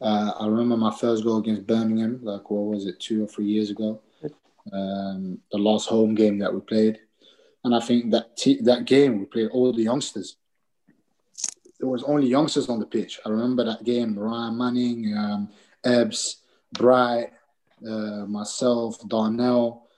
[0.00, 3.46] Uh, I remember my first goal against Birmingham, like what was it, two or three
[3.46, 4.00] years ago,
[4.72, 6.98] um, the last home game that we played,
[7.64, 10.36] and I think that te- that game we played all the youngsters.
[11.82, 13.18] There was only youngsters on the pitch.
[13.26, 15.50] I remember that game: Ryan Manning, um,
[15.82, 16.36] Ebbs,
[16.72, 17.30] Bright,
[17.84, 19.88] uh, myself, Darnell,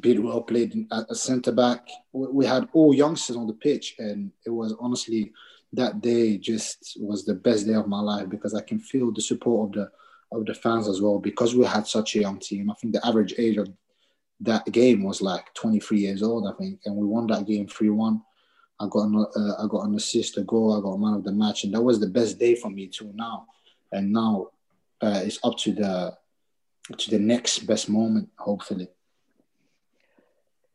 [0.00, 1.88] Bidwell played at centre back.
[2.12, 5.32] We, had all youngsters on the pitch, and it was honestly
[5.72, 9.22] that day just was the best day of my life because I can feel the
[9.22, 9.90] support of the
[10.30, 12.70] of the fans as well because we had such a young team.
[12.70, 13.70] I think the average age of
[14.40, 18.20] that game was like 23 years old, I think, and we won that game 3-1.
[18.80, 21.32] I got an, uh, I got an assist, a goal, I got man of the
[21.32, 23.46] match, and that was the best day for me till now.
[23.90, 24.48] And now
[25.00, 26.16] uh, it's up to the
[26.96, 28.88] to the next best moment, hopefully.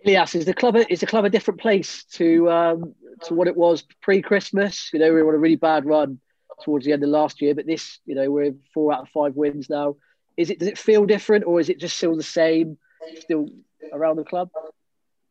[0.06, 3.48] Ilias, is the club a, is the club a different place to um, to what
[3.48, 4.90] it was pre-Christmas?
[4.94, 6.20] You know, we were on a really bad run
[6.64, 9.36] towards the end of last year, but this, you know, we're four out of five
[9.36, 9.96] wins now.
[10.36, 12.78] Is it does it feel different, or is it just still the same,
[13.20, 13.48] still
[13.94, 14.50] around the club?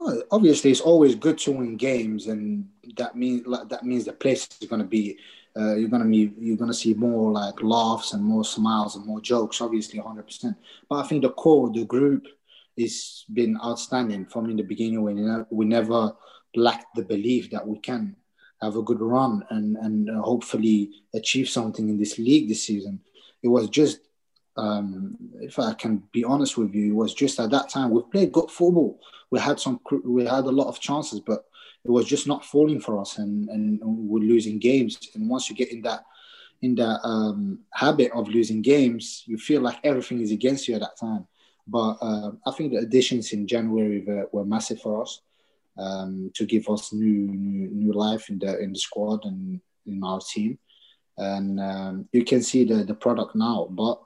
[0.03, 4.49] Well, obviously, it's always good to win games, and that means that means the place
[4.61, 5.17] is going to be
[5.57, 9.21] uh, you're gonna be you're gonna see more like laughs and more smiles and more
[9.21, 9.61] jokes.
[9.61, 10.25] Obviously, 100.
[10.25, 10.57] percent
[10.89, 12.27] But I think the core, the group,
[12.77, 15.03] has been outstanding from the beginning.
[15.03, 16.17] When we never
[16.57, 18.17] lacked the belief that we can
[18.61, 22.99] have a good run and and uh, hopefully achieve something in this league this season.
[23.43, 24.01] It was just,
[24.57, 28.33] um, if I can be honest with you, was just at that time we played
[28.33, 29.01] good football.
[29.31, 31.45] We had some, we had a lot of chances, but
[31.85, 34.99] it was just not falling for us, and and we're losing games.
[35.15, 36.05] And once you get in that
[36.61, 40.81] in that um, habit of losing games, you feel like everything is against you at
[40.81, 41.27] that time.
[41.67, 45.21] But uh, I think the additions in January were, were massive for us
[45.79, 50.05] um, to give us new, new new life in the in the squad and in
[50.05, 50.59] our team.
[51.19, 54.01] And um, you can see the the product now, but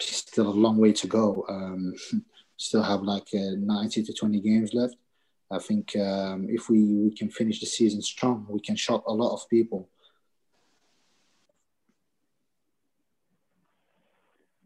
[0.00, 1.44] still a long way to go.
[1.48, 1.94] Um,
[2.56, 4.96] still have like uh, 90 to 20 games left.
[5.50, 9.12] I think um, if we, we can finish the season strong, we can shock a
[9.12, 9.88] lot of people.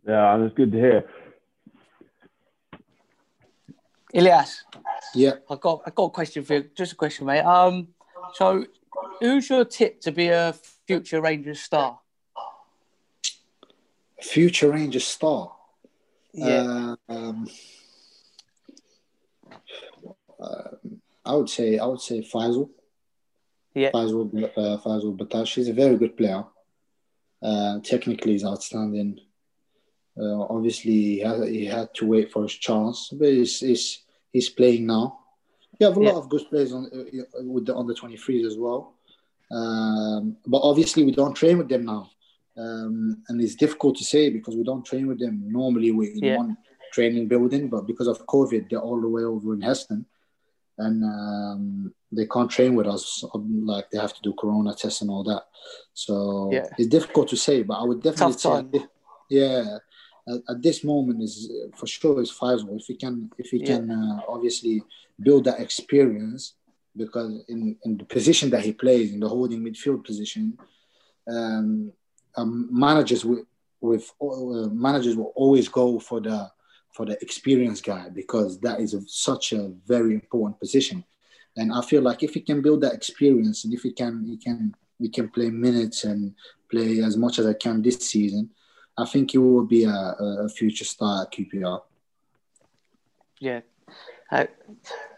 [0.07, 1.05] Yeah, it's good to hear.
[4.12, 4.64] Ilias.
[5.14, 5.35] Yeah.
[5.49, 6.71] I got I got a question for you.
[6.77, 7.40] Just a question, mate.
[7.42, 7.88] Um,
[8.35, 8.66] so
[9.21, 10.55] who's your tip to be a
[10.87, 11.99] future Rangers star?
[14.23, 15.53] Future Rangers star.
[16.33, 16.95] Yeah.
[17.09, 17.49] Uh, um,
[20.41, 20.63] uh,
[21.25, 22.71] I would say I would say Faisal.
[23.75, 23.91] Yeah.
[23.91, 25.47] Faisal uh, Faisal Bettache.
[25.47, 26.45] She's a very good player.
[27.43, 29.19] Uh, technically, he's outstanding.
[30.17, 34.49] Uh, obviously, he had, he had to wait for his chance, but he's, he's, he's
[34.51, 35.19] playing now.
[35.81, 38.95] You have a lot of good players on uh, with the under 23s as well.
[39.51, 42.11] Um, but obviously, we don't train with them now.
[42.57, 45.43] Um, and it's difficult to say because we don't train with them.
[45.51, 46.37] Normally, we're in Yeah.
[46.37, 46.57] one
[46.93, 50.05] training building, but because of COVID, they're all the way over in Heston.
[50.79, 53.25] And um, they can't train with us.
[53.35, 55.45] um, Like they have to do corona tests and all that.
[55.95, 56.67] So Yeah.
[56.79, 58.71] it's difficult to say, but I would definitely Tough say, time.
[59.31, 59.79] yeah,
[60.29, 62.79] at, at this moment is uh, for sure is Faisal.
[62.81, 63.77] If he can, if he Yeah.
[63.77, 64.83] can uh, obviously
[65.21, 66.55] build that experience,
[66.97, 70.59] because in, in the position that he plays in the holding midfield position,
[71.29, 71.93] um,
[72.37, 73.47] um, managers with
[73.81, 76.51] with uh, managers will always go for the
[76.92, 81.05] for the experienced guy because that is a, such a very important position.
[81.57, 84.37] And I feel like if he can build that experience and if he can he
[84.37, 86.35] can we can play minutes and
[86.71, 88.51] play as much as I can this season,
[88.97, 90.14] I think he will be a,
[90.45, 91.83] a future star at QPR.
[93.40, 93.61] Yeah.
[94.31, 94.47] Uh,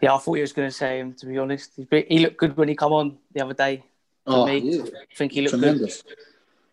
[0.01, 1.13] yeah, I thought he was going to say him.
[1.13, 3.85] To be honest, he, looked good when he come on the other day.
[4.27, 4.83] Oh, me, yeah.
[4.83, 6.03] I think he looked Tremendous.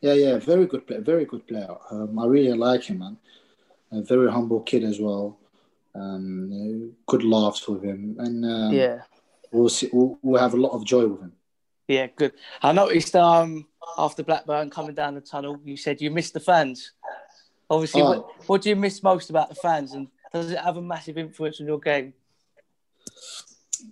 [0.03, 1.75] Yeah, yeah, very good player, very good player.
[1.91, 3.17] Um, I really like him, man.
[3.93, 5.38] A very humble kid as well.
[5.95, 8.73] Um, good laughs with him, and um.
[8.73, 9.03] Yeah,
[9.53, 9.88] we'll see.
[9.93, 11.33] We'll, we'll have a lot of joy with him.
[11.88, 12.33] yeah, good.
[12.62, 16.93] I noticed um after Blackburn coming down the tunnel, you said you missed the fans.
[17.71, 18.09] Obviously, Oh.
[18.11, 21.17] what, what do you miss most about the fans, and does it have a massive
[21.17, 22.12] influence on your game?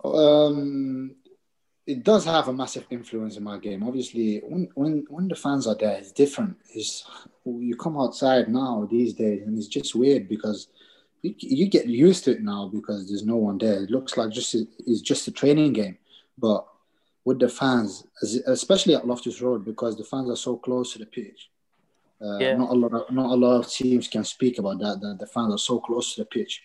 [0.04, 1.14] Um,
[1.90, 3.82] it does have a massive influence in my game.
[3.82, 6.56] Obviously, when when when the fans are there, it's different.
[6.74, 7.04] It's
[7.44, 10.68] you come outside now these days, and it's just weird because
[11.22, 13.82] you, you get used to it now because there's no one there.
[13.84, 15.98] It looks like just it's just a training game,
[16.38, 16.66] but
[17.24, 18.04] with the fans,
[18.46, 21.50] especially at Loftus Road, because the fans are so close to the pitch.
[22.22, 22.56] Uh, Yeah.
[22.56, 22.92] Not a lot.
[22.94, 25.00] Of, not a lot of teams can speak about that.
[25.00, 26.62] That the fans are so close to the pitch.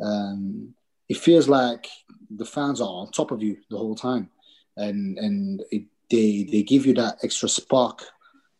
[0.00, 0.74] Um,
[1.08, 1.86] it feels like
[2.28, 4.28] the fans are on top of you the whole time,
[4.76, 8.02] and and it, they they give you that extra spark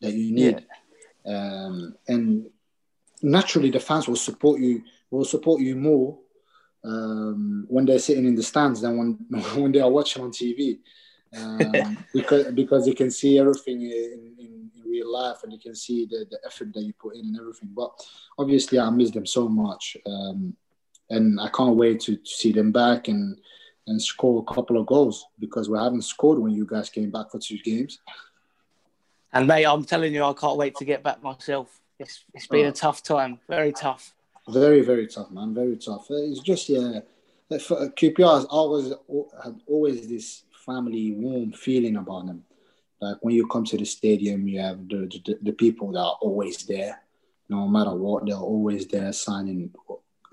[0.01, 0.65] that you need.
[1.25, 2.49] Um, and
[3.21, 4.83] naturally, the fans will support you.
[5.09, 6.17] Will support you more
[6.83, 10.79] um, when they're sitting in the stands than when when they are watching on TV.
[11.35, 15.75] Um, because because you can see everything in, in, in real life and you can
[15.75, 17.69] see the, the effort that you put in and everything.
[17.75, 17.91] But
[18.37, 20.55] obviously, I miss them so much, um,
[21.09, 23.37] and I can't wait to, to see them back and
[23.87, 27.31] and score a couple of goals because we haven't scored when you guys came back
[27.31, 27.99] for two games.
[29.33, 31.79] And mate, I'm telling you, I can't wait to get back myself.
[31.99, 32.69] It's it's been Oh.
[32.69, 34.13] a tough time, very tough.
[34.49, 35.53] Very very tough, man.
[35.53, 36.09] Very tough.
[36.11, 36.99] Uh, It's just yeah.
[37.51, 38.93] uh, for- uh, QPR has always
[39.43, 42.43] had always this family warm feeling about them.
[43.01, 46.17] Like when you come to the stadium, you have the, the, the people that are
[46.21, 46.99] always there,
[47.47, 48.25] no matter what.
[48.25, 49.71] They're always there signing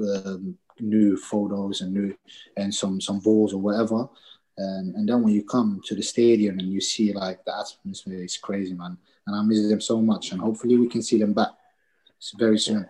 [0.00, 2.14] um, new photos and new
[2.56, 4.08] and some some balls or whatever.
[4.56, 8.22] And and then when you come to the stadium and you see like the atmosphere,
[8.22, 8.96] it's crazy, man.
[9.26, 10.32] And I miss them so much.
[10.32, 11.50] And hopefully we can see them back
[12.38, 12.86] very soon.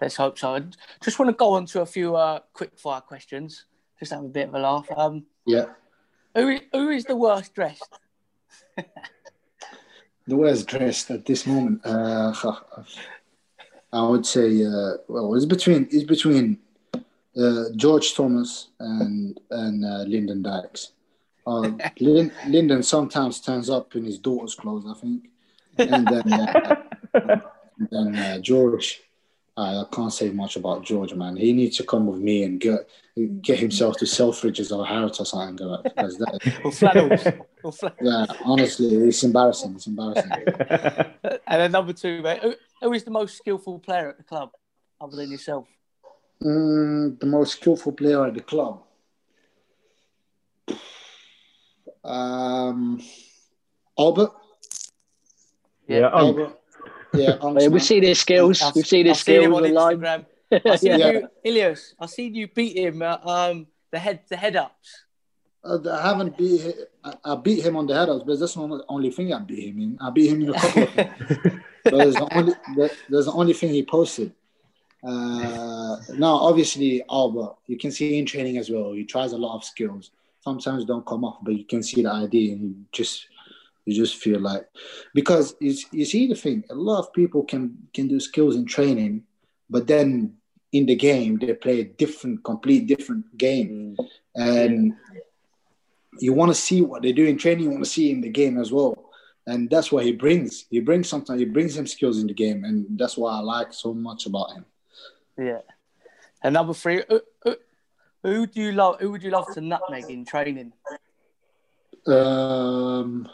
[0.00, 0.54] Let's hope so.
[0.54, 0.62] I
[1.02, 3.66] just want to go on to a few uh, quick fire questions.
[3.98, 4.86] Just have a bit of a laugh.
[4.96, 5.66] Um, Yeah.
[6.34, 7.88] Who, who is the worst dressed?
[10.26, 12.34] the worst dressed at this moment, uh,
[13.92, 16.58] I would say, uh, well, it's between it's between
[17.36, 20.92] uh, George Thomas and and uh, Lyndon Dykes.
[21.46, 25.28] Uh, Lyndon sometimes turns up in his daughter's clothes, I think,
[25.78, 26.76] and then uh,
[27.14, 29.00] and then uh, George.
[29.56, 31.36] I can't say much about George, man.
[31.36, 32.88] He needs to come with me and get
[33.40, 35.54] get himself to Selfridges or Harrods or something.
[35.84, 37.24] Because that, or flannels.
[37.62, 37.98] or flannels.
[38.02, 39.76] Yeah, honestly, it's embarrassing.
[39.76, 40.32] It's embarrassing.
[41.46, 44.50] and then number two, mate, who, who is the most skillful player at the club,
[45.00, 45.68] other than yourself?
[46.42, 48.82] Mm, the most skillful player at the club.
[52.02, 53.00] Um,
[53.98, 54.30] Albert.
[55.88, 56.58] Yeah, Albert.
[57.14, 57.36] Yeah,
[57.68, 58.60] we see seen his skills.
[58.62, 60.00] I've, we see seen his I've skills seen him on online.
[60.00, 60.26] Instagram.
[60.72, 61.10] I seen Yeah.
[61.12, 61.94] you, Ilias.
[61.98, 63.00] I seen you beat him.
[63.02, 65.04] Uh, um, the head, the head ups.
[65.64, 66.60] Uh, I haven't beat.
[66.62, 69.32] hi- I, I beat him on the head ups, but that's not the only thing
[69.32, 69.98] I beat him in.
[70.00, 71.60] I beat him in a couple of things.
[71.86, 74.32] So there's the only that- there's the only thing he posted.
[75.06, 78.92] Uh, now, obviously, Albert, you can see in training as well.
[78.92, 80.10] He tries a lot of skills.
[80.40, 83.28] Sometimes don't come off, but you can see the idea, and you just
[83.84, 84.66] you just feel like
[85.12, 86.64] because you, you see the thing.
[86.70, 89.24] A lot of people can can do skills in training,
[89.68, 90.34] but then
[90.72, 93.96] in the game they play a different, complete different game,
[94.34, 94.94] and
[96.18, 97.64] you want to see what they do in training.
[97.64, 99.04] You want to see in the game as well
[99.46, 100.64] and that's what he brings.
[100.70, 103.72] He brings sometimes he brings him skills in the game, and that's why I like
[103.72, 104.64] so much about him.
[105.38, 105.60] Yeah.
[106.42, 107.56] And number three, who, who,
[108.22, 109.00] who do you love?
[109.00, 110.72] Who would you love to nutmeg in training?
[112.06, 113.28] Um,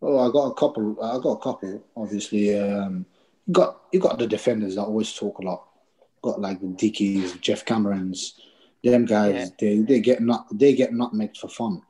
[0.00, 1.02] oh, I got a couple.
[1.02, 1.84] I got a couple.
[1.96, 3.04] Obviously, um,
[3.46, 5.64] you got you got the defenders that always talk a lot.
[6.22, 8.34] Got like the Dickies, Geoff Camerons,
[8.82, 9.52] them guys.
[9.58, 11.82] They they get not they get nutmegged for fun,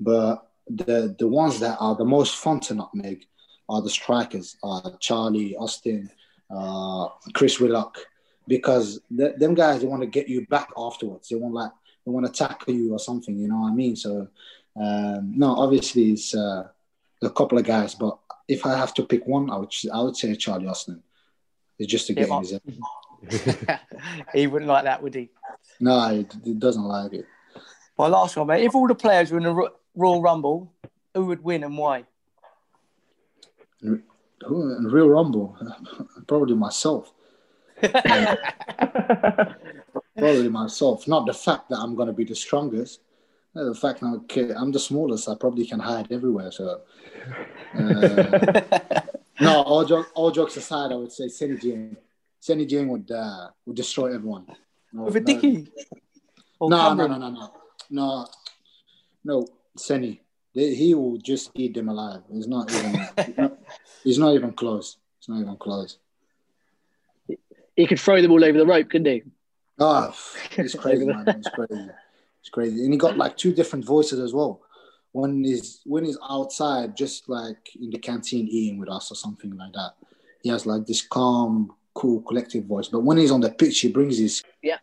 [0.00, 3.24] but the the ones that are the most fun to nutmeg
[3.68, 4.56] are the strikers.
[4.62, 6.10] Uh, Charlie, Austin,
[6.50, 7.98] uh, Chris Willock,
[8.48, 11.28] because th- them guys they want to get you back afterwards.
[11.28, 11.72] They want like
[12.04, 13.36] they want to tackle you or something.
[13.38, 13.96] You know what I mean?
[13.96, 14.28] So
[14.76, 16.68] um, no, obviously it's uh,
[17.22, 18.18] a couple of guys, but
[18.48, 21.02] if I have to pick one, I would I would say Charlie Austin.
[21.78, 23.80] It's just to get Yeah, in his head.
[24.34, 25.30] he wouldn't like that, would he?
[25.80, 27.26] No, he, he doesn't like it.
[27.98, 28.64] My last one, mate.
[28.64, 30.72] If all the players were in a Ro- Royal Rumble,
[31.14, 32.04] who would win and why?
[33.80, 35.56] Who in Real Rumble?
[36.26, 37.12] Probably myself.
[40.16, 41.06] Probably myself.
[41.06, 43.00] Not the fact that I'm going to be the strongest.
[43.54, 46.50] The fact that okay, I'm the smallest, I probably can hide everywhere.
[46.52, 46.82] So,
[47.74, 48.60] uh,
[49.40, 51.96] no, all, jo- all jokes aside, I would say Seny Dieng.
[52.38, 54.46] Seny Dieng would uh, would destroy everyone.
[54.92, 55.72] No, With a no- Dickie?
[56.58, 57.50] Or no, no, no, no, no,
[57.90, 58.26] no,
[59.24, 59.46] no.
[59.76, 60.20] Seny,
[60.54, 62.22] he will just eat them alive.
[62.30, 63.08] He's not even.
[64.04, 64.98] it's not even close.
[65.18, 65.98] It's not even close.
[67.76, 69.22] He could throw them all over the rope, couldn't he?
[69.78, 70.14] Ah,
[70.56, 71.24] it's crazy, man.
[71.28, 71.88] It's crazy.
[72.40, 72.84] It's crazy.
[72.84, 74.62] And he got like two different voices as well.
[75.12, 79.56] When he's when he's outside, just like in the canteen eating with us or something
[79.56, 79.94] like that,
[80.42, 82.88] he has like this calm, cool, collective voice.
[82.88, 84.78] But when he's on the pitch, he brings his Yeah.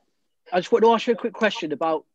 [0.52, 2.06] I just want to ask you a quick question about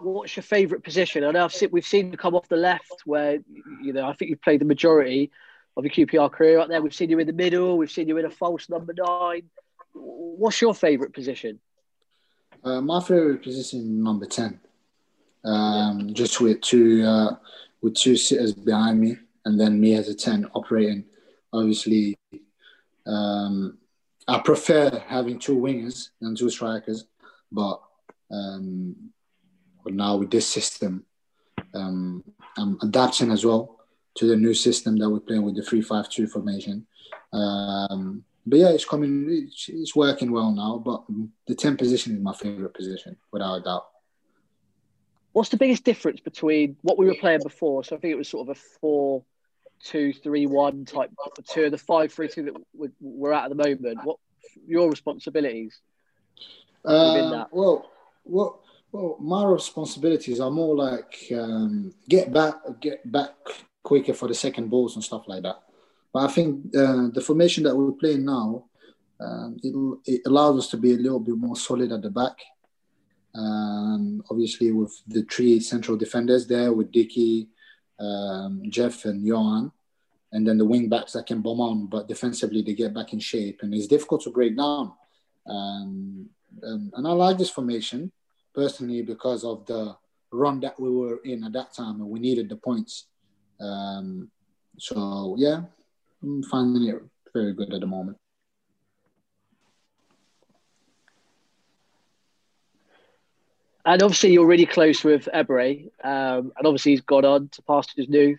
[0.00, 1.24] what's your favourite position?
[1.24, 3.38] I know I've seen, we've seen you come off the left, where
[3.82, 5.30] you know I think you've played the majority
[5.76, 6.82] of your QPR career out there.
[6.82, 7.78] We've seen you in the middle.
[7.78, 9.42] We've seen you in a false number nine.
[9.92, 11.60] What's your favourite position?
[12.62, 14.60] Uh, my favorite position, number ten,
[15.44, 17.36] um, just with two uh,
[17.82, 21.04] with two sitters behind me, and then me as a ten operating.
[21.52, 22.16] Obviously,
[23.06, 23.78] um,
[24.28, 27.06] I prefer having two wingers than two strikers,
[27.50, 27.80] but
[28.30, 28.94] um,
[29.82, 31.04] but now with this system,
[31.74, 32.22] um,
[32.56, 33.80] I'm adapting as well
[34.16, 36.86] to the new system that we're playing with the three-five-two formation.
[37.32, 39.26] Um, but yeah, it's coming.
[39.28, 40.78] It's, it's working well now.
[40.84, 41.04] But
[41.46, 43.86] the ten position is my favorite position, without a doubt.
[45.32, 47.84] What's the biggest difference between what we were playing before?
[47.84, 49.22] So I think it was sort of a four,
[49.84, 51.10] two, three, one type
[51.48, 54.00] two, the five, three, two that we- we're at at the moment.
[54.02, 54.16] What
[54.66, 55.80] your responsibilities
[56.84, 57.90] Uh, well,
[58.24, 58.60] well,
[58.90, 63.34] well, my responsibilities are more like um, get back, get back
[63.84, 65.62] quicker for the second balls and stuff like that.
[66.12, 68.64] But I think uh, the formation that we're playing now,
[69.20, 69.72] um, it,
[70.06, 72.36] it allows us to be a little bit more solid at the back.
[73.34, 77.48] Um, obviously, with the three central defenders there, with Dickie,
[78.00, 79.70] um, Geoff, and Yoann,
[80.32, 83.20] and then the wing backs that can bomb on, but defensively they get back in
[83.20, 84.92] shape, and it's difficult to break down.
[85.46, 86.28] Um,
[86.66, 88.10] um, and I like this formation
[88.52, 89.96] personally because of the
[90.32, 93.06] run that we were in at that time, and we needed the points.
[94.78, 95.62] So yeah,
[96.22, 97.02] I'm finding it
[97.32, 98.16] very good at the moment.
[103.84, 108.08] And obviously, you're really close with Ebre, um, and obviously he's gone on to pastures
[108.08, 108.38] new.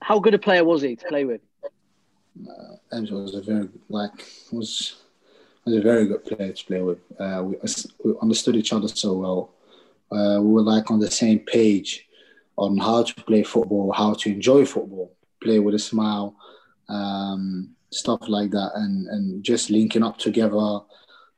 [0.00, 1.40] How good a player was he to play with?
[1.66, 5.02] Uh, Ebre was a very like was
[5.64, 7.00] was a very good player to play with.
[7.18, 7.56] Uh, we,
[8.04, 9.50] we understood each other so well.
[10.12, 12.06] Uh, we were like on the same page
[12.56, 15.12] on how to play football, how to enjoy football,
[15.42, 16.36] play with a smile,
[16.88, 20.80] um, stuff like that, and and just linking up together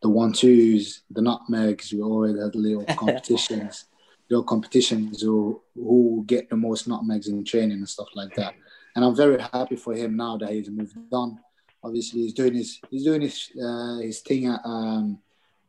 [0.03, 1.93] the one twos, the nutmegs.
[1.93, 3.87] We always had little competitions,
[4.29, 8.55] little competitions who who get the most nutmegs in training and stuff like that.
[8.97, 11.39] And I'm very happy for him now that he's moved on.
[11.83, 15.19] Obviously, he's doing his he's doing his uh, his thing at um,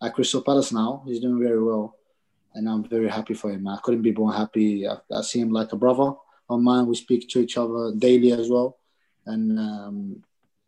[0.01, 1.03] at Crystal Palace now.
[1.05, 1.95] He's doing very well,
[2.53, 3.67] and I'm very happy for him.
[3.67, 4.87] I couldn't be more happy.
[4.87, 6.13] I, I see him like a brother
[6.51, 6.87] of mine.
[6.87, 8.77] We speak to each other daily as well,
[9.25, 10.23] and um,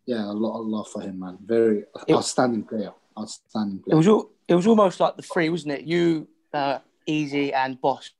[0.05, 1.37] yeah, a lot of love for him, man.
[1.45, 3.93] Very outstanding player outstanding player.
[3.93, 5.85] It was all, it was almost like the three, wasn't it?
[5.85, 8.11] You, uh, Eze, and Boss.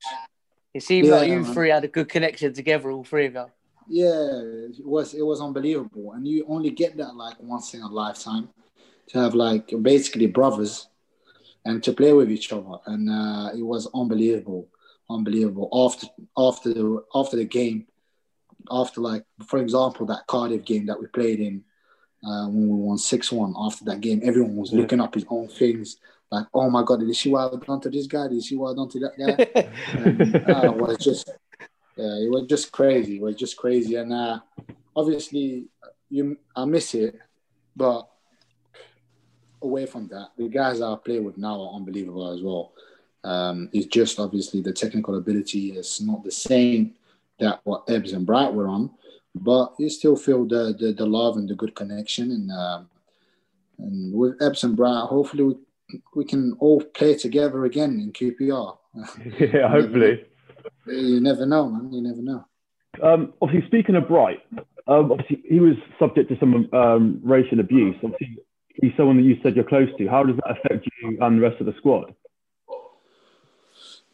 [0.72, 1.52] It seemed Yeah, like you man.
[1.52, 3.46] three had a good connection together, all three of you.
[3.88, 4.40] Yeah,
[4.70, 8.48] it was it was unbelievable, and you only get that like once in a lifetime
[9.08, 10.88] to have like basically brothers
[11.66, 14.68] and to play with each other, and uh, it was unbelievable,
[15.10, 15.68] unbelievable.
[15.72, 17.86] After after the after the game,
[18.70, 21.64] after like for example that Cardiff game that we played in
[22.24, 23.54] uh, when we won six one.
[23.58, 24.80] After that game, everyone was Yeah.
[24.80, 25.98] looking up his own things.
[26.30, 28.28] Like, oh my God, did you see what I've done to this guy?
[28.28, 29.70] Did you see what I've done to that guy?
[29.98, 31.30] and, uh, it was just
[31.96, 33.16] yeah, it was just crazy.
[33.16, 34.40] It was just crazy, and uh,
[34.96, 35.66] obviously,
[36.10, 37.20] you I miss it,
[37.76, 38.08] but
[39.62, 42.72] away from that, the guys I play with now are unbelievable as well.
[43.24, 46.94] Um, it's just obviously the technical ability is not the same
[47.40, 48.90] that what Ebbs and Bright were on,
[49.34, 52.88] but you still feel the the, the love and the good connection, and um,
[53.78, 58.76] and with Ebbs and Bright, hopefully we, we can all play together again in QPR.
[59.40, 60.24] yeah, hopefully.
[60.86, 61.92] You never know, man.
[61.92, 62.44] You never know.
[63.02, 64.40] Um, obviously, speaking of Bright,
[64.86, 67.96] um, obviously he was subject to some um, racial abuse.
[68.04, 68.38] Obviously,
[68.74, 70.06] he's someone that you said you're close to.
[70.08, 72.14] How does that affect you and the rest of the squad?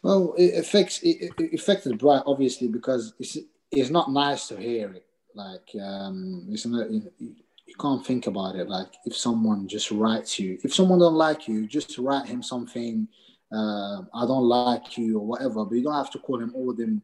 [0.03, 3.37] Well, it affects it, it affected Bright obviously because it's
[3.71, 5.07] it's not nice to hear it.
[5.35, 8.69] Like um, it's not, you, you can't think about it.
[8.69, 13.07] Like if someone just writes you, if someone don't like you, just write him something.
[13.53, 16.73] Uh, I don't like you or whatever, but you don't have to call him all
[16.73, 17.03] them,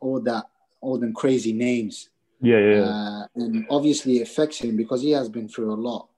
[0.00, 0.44] all that,
[0.80, 2.10] all them crazy names.
[2.40, 2.82] Yeah, yeah.
[2.82, 6.08] Uh, and obviously it affects him because he has been through a lot.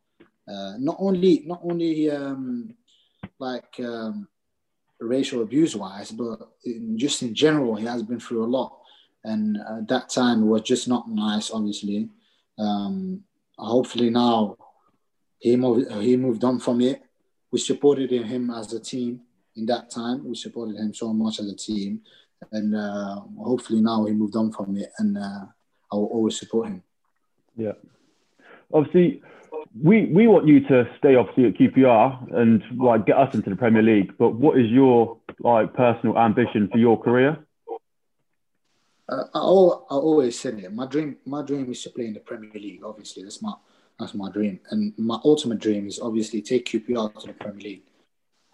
[0.49, 2.75] Uh, not only not only um,
[3.39, 4.27] like um,
[5.01, 8.79] racial abuse wise, but in, just in general, he has been through a lot.
[9.25, 12.09] And uh, that time was just not nice, obviously.
[12.59, 13.23] Um,
[13.57, 14.57] hopefully now
[15.39, 17.03] he moved, he moved on from it.
[17.51, 19.23] We supported him as a team
[19.57, 20.29] in that time.
[20.29, 22.03] We supported him so much as a team.
[22.53, 25.47] And uh, hopefully now he moved on from it and uh,
[25.93, 26.83] I will always support him.
[27.57, 27.73] Yeah.
[28.73, 29.23] Obviously,
[29.83, 33.57] we we want you to stay obviously at QPR and like get us into the
[33.57, 34.17] Premier League.
[34.19, 37.39] But what is your like personal ambition for your career?
[39.09, 40.73] Uh, I, I always said it.
[40.73, 42.83] My dream, my dream is to play in the Premier League.
[42.85, 43.55] Obviously, that's my
[43.99, 44.61] that's my dream.
[44.71, 47.83] And my ultimate dream is obviously take QPR to the Premier League.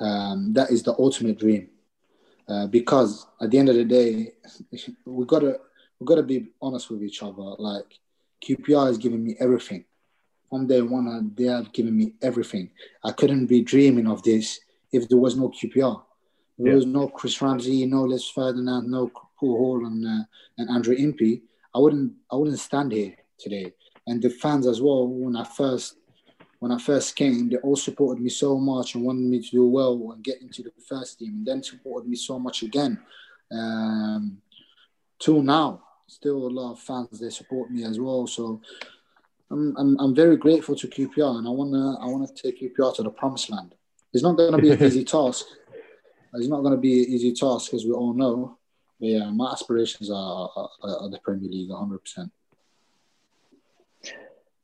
[0.00, 1.68] Um, that is the ultimate dream.
[2.48, 4.32] Uh, because at the end of the day,
[5.04, 5.60] we gotta
[5.98, 7.42] we gotta be honest with each other.
[7.58, 7.98] Like
[8.44, 9.84] QPR is giving me everything.
[10.54, 12.70] From day one, they have given me everything.
[13.02, 14.60] I couldn't be dreaming of this
[14.92, 16.00] if there was no QPR.
[16.56, 16.76] There Yeah.
[16.76, 20.22] was no Chris Ramsey, no Les Ferdinand, no Paul Hall, and uh,
[20.58, 21.42] and Andrew Impey.
[21.74, 23.74] I wouldn't I wouldn't stand here today.
[24.06, 25.08] And the fans as well.
[25.08, 25.96] When I first
[26.60, 29.66] when I first came, they all supported me so much and wanted me to do
[29.66, 33.00] well and get into the first team, and then supported me so much again.
[33.50, 34.40] Um,
[35.18, 38.28] till now, still a lot of fans they support me as well.
[38.28, 38.60] So
[39.54, 43.02] I'm, I'm, I'm very grateful to QPR, and I wanna I wanna take QPR to
[43.04, 43.74] the promised land.
[44.12, 45.46] It's not gonna be an easy task.
[46.34, 48.58] It's not gonna be an easy task, as we all know.
[48.98, 51.98] But yeah, my aspirations are, are, are the Premier League, 100.
[51.98, 52.32] percent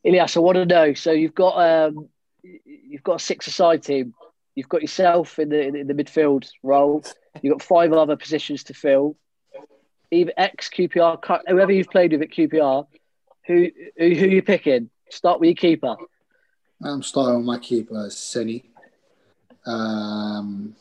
[0.02, 0.94] Ilias, I want to know.
[0.94, 2.08] So you've got um,
[2.42, 4.14] you've got a six-a-side team.
[4.56, 7.04] You've got yourself in the in the midfield role.
[7.42, 9.16] You've got five other positions to fill.
[10.10, 12.86] Either ex QPR, whoever you've played with at QPR,
[13.50, 14.90] who who, who you picking?
[15.10, 15.96] Start with your keeper.
[16.82, 18.64] I'm starting with my keeper, Seni.
[19.66, 20.74] Um,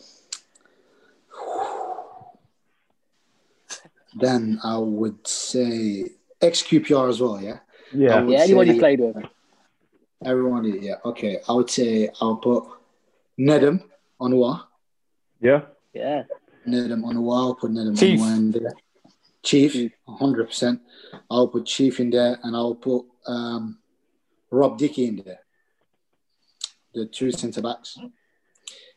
[4.16, 6.06] then I would say
[6.42, 7.60] XQPR as well, yeah.
[7.94, 8.16] Yeah.
[8.16, 9.18] I would Yeah, anyone say- you played with.
[10.24, 10.96] Everyone, yeah.
[11.06, 12.66] Okay, I would say I'll put
[13.40, 13.82] Nedum
[14.20, 14.64] on Onuoha.
[15.40, 15.62] Yeah.
[15.94, 16.24] Yeah.
[16.68, 17.38] Nedum on Onuoha.
[17.38, 18.20] I'll put Nedum Chief.
[18.20, 18.74] Onuoha in there.
[19.44, 20.82] Chief, hundred percent.
[21.30, 23.80] I'll put Chief in there, and I'll put um,
[24.52, 25.40] Rob Dickie in there.
[26.94, 27.98] The two centre backs.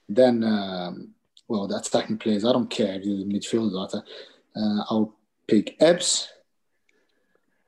[0.09, 1.15] Then, um,
[1.49, 2.45] well, the attacking players.
[2.45, 3.75] I don't care if you're the midfielder.
[3.75, 4.05] or attack.
[4.57, 5.17] Uh, I'll
[5.47, 6.29] pick Ebbs.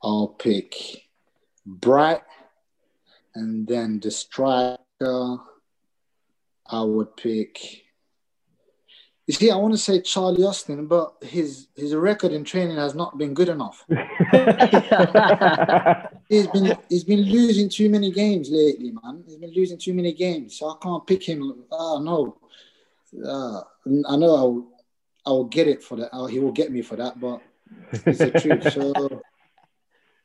[0.03, 0.75] I'll pick
[1.65, 2.21] Bright,
[3.33, 5.37] and then the striker.
[6.67, 7.84] I would pick.
[9.27, 12.93] You see, I want to say Charlie Austin, but his his record in training has
[12.93, 13.83] not been good enough.
[16.29, 19.23] he's been he's been losing too many games lately, man.
[19.25, 21.63] He's been losing too many games, so I can't pick him.
[21.71, 22.37] Oh no,
[23.27, 23.61] uh,
[24.07, 24.67] I know I'll
[25.25, 26.15] I'll get it for that.
[26.15, 27.41] Uh, he will get me for that, but
[27.91, 28.71] it's the truth.
[28.73, 29.23] So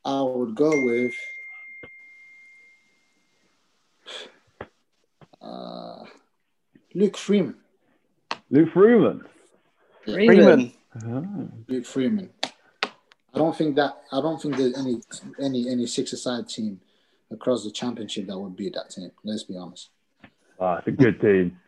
[0.04, 1.14] I would go with
[5.40, 6.04] uh,
[6.94, 7.59] Luke Freeman.
[8.50, 9.24] Luke Freeman.
[10.04, 10.72] Freeman.
[11.68, 12.30] Luke Freeman.
[13.32, 15.00] I don't think that I don't think there's any
[15.40, 16.80] any any six-a-side team
[17.30, 19.12] across the championship that would beat that team.
[19.22, 19.90] Let's be honest.
[20.58, 21.58] Ah, it's a good team.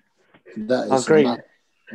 [0.57, 1.37] That I is ma-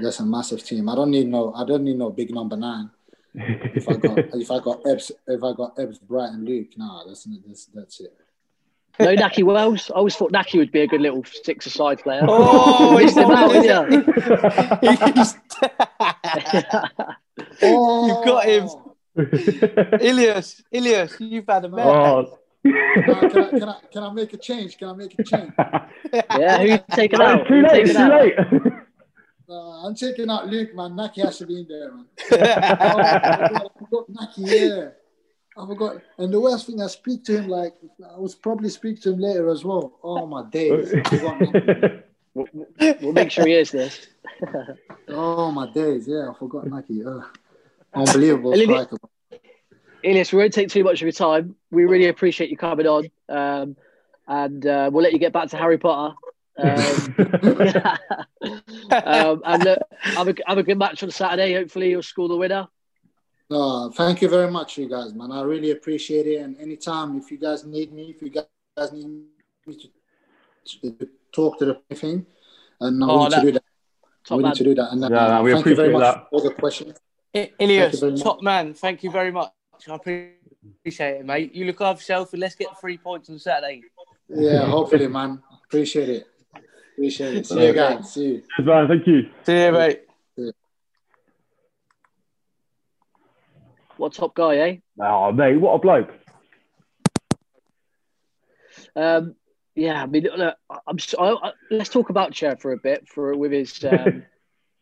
[0.02, 0.88] that's a massive team.
[0.88, 2.90] I don't need no I don't need no big number nine.
[3.36, 7.04] If I got if I got Ebbs if I got Ebbs, Bright, and Luke, nah,
[7.06, 8.16] that's that's that's it.
[9.00, 9.92] No Nahki Wells.
[9.92, 12.26] I always thought Nahki would be a good little six-a-side player.
[12.28, 14.14] Oh, Missed him out, he's- didn't you?
[17.62, 18.68] You've got him.
[20.02, 21.88] Ilias, Ilias, you've had a man.
[21.88, 24.78] oh, Nah, can, I, can I can I make a change?
[24.78, 25.52] Can I make a change?
[26.38, 27.40] Yeah, who you taking Oh, out?
[27.42, 27.88] it's too late.
[27.88, 28.74] It's too late.
[29.50, 30.92] Uh, I'm taking out Luke, man.
[30.92, 32.06] Nahki has to be in there, man.
[32.32, 34.90] Oh, I, forgot, I forgot Nahki, yeah.
[35.58, 36.02] I forgot.
[36.18, 37.74] And the worst thing, I speak to him like
[38.16, 39.94] I was probably speak to him later as well.
[40.04, 40.94] Oh my days.
[40.94, 42.04] I forgot Nahki.
[43.02, 44.08] We'll make sure he is this.
[45.10, 47.06] Oh my days, yeah, I forgot Nahki.
[47.06, 47.26] Uh,
[47.94, 48.98] unbelievable Olivia- striker.
[50.04, 51.56] Ilias, we won't take too much of your time.
[51.72, 53.10] We really appreciate you coming on.
[53.30, 53.78] Um,
[54.28, 56.16] and uh, we'll let you get back to Harry Potter.
[56.60, 57.16] Um,
[58.92, 61.54] um, and look, have a, have a good match on Saturday.
[61.54, 62.68] Hopefully, you'll score the winner.
[63.50, 65.32] No, thank you very much, you guys, man.
[65.32, 66.42] I really appreciate it.
[66.42, 69.78] And anytime, if you guys need me, if you guys need me
[70.66, 72.26] to, to talk to the thing,
[72.82, 73.64] and I'm Oh, willing to do that.
[74.26, 74.56] Top I'm willing man.
[74.56, 74.92] to do that.
[74.92, 76.30] And uh, Yeah, no, we thank you very appreciate much that.
[76.30, 76.98] for all the questions.
[77.34, 79.52] I- Ilias, top man, thank you very much.
[79.88, 81.54] I appreciate it, mate.
[81.56, 83.84] You look after yourself and let's get three points on Saturday.
[84.28, 85.42] Yeah, hopefully, man.
[85.66, 86.28] Appreciate it.
[86.94, 87.48] Appreciate it.
[87.48, 88.14] See you guys.
[88.14, 88.44] See you.
[88.58, 88.88] Cheers, man.
[88.90, 89.30] Thank you.
[89.46, 90.02] See you, mate.
[93.98, 94.78] What top guy, eh?
[95.00, 96.12] Oh, mate, what a bloke.
[98.96, 99.36] Um,
[99.76, 100.98] yeah, I mean, look, I'm.
[101.20, 104.24] I, I, let's talk about Chair for a bit for with his, um,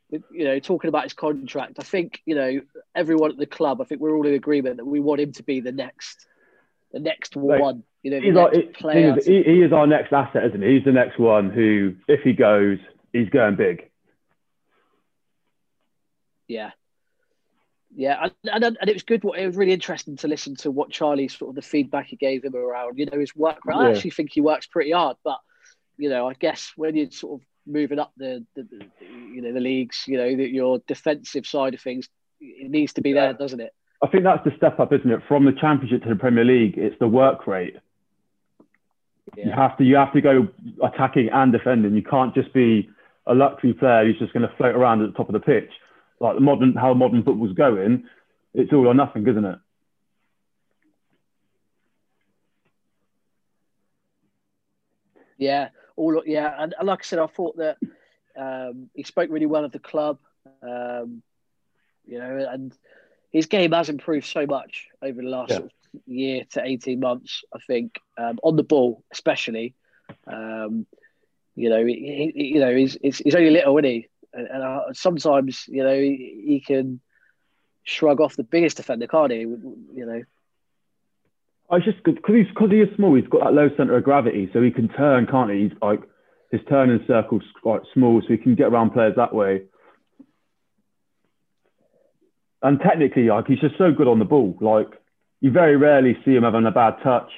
[0.09, 1.73] you know, talking about his contract.
[1.79, 2.61] I think you know
[2.93, 3.81] everyone at the club.
[3.81, 6.25] I think we're all in agreement that we want him to be the next,
[6.93, 7.83] the next Like, one.
[8.03, 9.15] You know, the He's our, next he, player.
[9.15, 10.75] he, he is our next asset, isn't he?
[10.75, 12.77] He's the next one who, if he goes,
[13.11, 13.89] he's going big.
[16.47, 16.71] Yeah.
[17.97, 19.23] Yeah, and, and, and it was good.
[19.23, 22.17] What it was really interesting to listen to what Charlie sort of the feedback he
[22.17, 23.59] gave him around, you know, his work.
[23.71, 23.89] I Yeah.
[23.95, 25.39] actually think he works pretty hard, but
[25.97, 28.85] you know, I guess when you're sort of moving up the, the, the
[29.33, 32.09] you know, the leagues, you know, that your defensive side of things,
[32.41, 33.73] it needs to be there, doesn't it?
[34.03, 35.21] I think that's the step up, isn't it?
[35.27, 37.77] From the Championship to the Premier League, it's the work rate.
[39.37, 40.47] You have to you have to go
[40.83, 41.95] attacking and defending.
[41.95, 42.89] You can't just be
[43.25, 45.71] a luxury player who's just going to float around at the top of the pitch.
[46.19, 48.05] Like the modern how modern football's going,
[48.53, 49.59] it's all or nothing, isn't it?
[55.37, 57.77] Yeah, all yeah, and, and like I said, I thought that
[58.37, 60.17] um, he spoke really well of the club,
[60.63, 61.21] um,
[62.05, 62.73] you know, and
[63.31, 65.57] his game has improved so much over the last Yeah.
[65.57, 65.71] sort of
[66.07, 67.43] year to eighteen months.
[67.53, 69.73] I think um, on the ball, especially,
[70.27, 70.85] um,
[71.55, 74.07] you know, he, he- you know, he's, he's he's only little, isn't he?
[74.35, 76.99] And, and uh, sometimes, you know, he, he can
[77.83, 79.39] shrug off the biggest defender, can't he?
[79.39, 80.23] You know.
[81.69, 84.49] I just because he's because he is small, he's got that low center of gravity,
[84.53, 85.63] so he can turn, can't he?
[85.63, 86.01] He's like
[86.51, 89.63] his turning circle's quite small, so he can get around players that way.
[92.61, 94.57] And technically, like he's just so good on the ball.
[94.61, 94.87] Like
[95.41, 97.29] you very rarely see him having a bad touch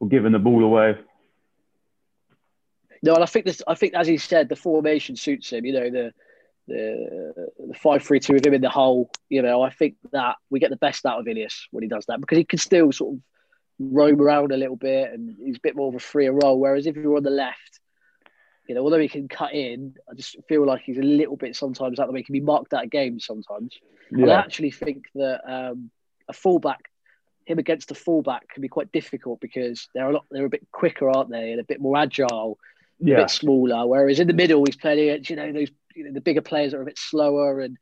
[0.00, 0.96] or giving the ball away.
[3.04, 3.60] No, and I think this.
[3.68, 5.66] I think, as he said, the formation suits him.
[5.66, 6.12] You know, the
[6.66, 9.10] the the five three two with him in the hole.
[9.28, 12.06] You know, I think that we get the best out of Ilias when he does
[12.06, 13.20] that because he can still sort of
[13.78, 16.58] roam around a little bit and he's a bit more of a freer role.
[16.58, 17.80] Whereas if you're on the left,
[18.66, 21.56] you know, although he can cut in, I just feel like he's a little bit
[21.56, 22.20] sometimes out the way.
[22.20, 23.76] He can be marked out of games sometimes.
[24.10, 24.28] Yeah.
[24.28, 25.90] I actually think that um,
[26.26, 26.80] a fullback,
[27.44, 30.66] him against a fullback, can be quite difficult because they're a lot, they're a bit
[30.72, 32.58] quicker, aren't they, and a bit more agile,
[33.04, 33.16] yeah.
[33.16, 33.86] a bit smaller.
[33.86, 36.74] Whereas in the middle, he's playing against you know those you know, the bigger players
[36.74, 37.76] are a bit slower, and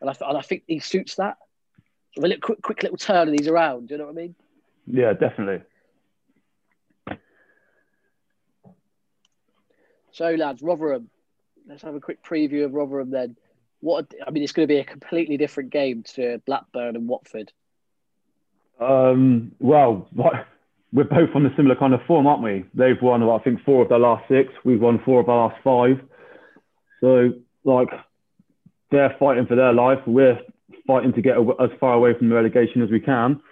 [0.00, 1.36] and I, and I think he suits that.
[2.16, 3.88] a little quick, quick little turn and he's around.
[3.88, 4.34] Do you know what I mean?
[4.86, 5.62] Yeah, definitely.
[10.12, 11.10] So, lads, Rotherham.
[11.66, 13.36] Let's have a quick preview of Rotherham then.
[13.80, 17.52] What I mean, it's going to be a completely different game to Blackburn and Watford.
[18.78, 20.06] Um, well,
[20.94, 22.64] we're both on a similar kind of form, aren't we?
[22.72, 24.52] They've won, I think, four of their last six.
[24.64, 26.00] We've won four of our last five.
[27.00, 27.32] So,
[27.64, 27.88] like,
[28.92, 29.98] they're fighting for their life.
[30.06, 30.38] We're
[30.86, 33.42] fighting to get as far away from the relegation as we can.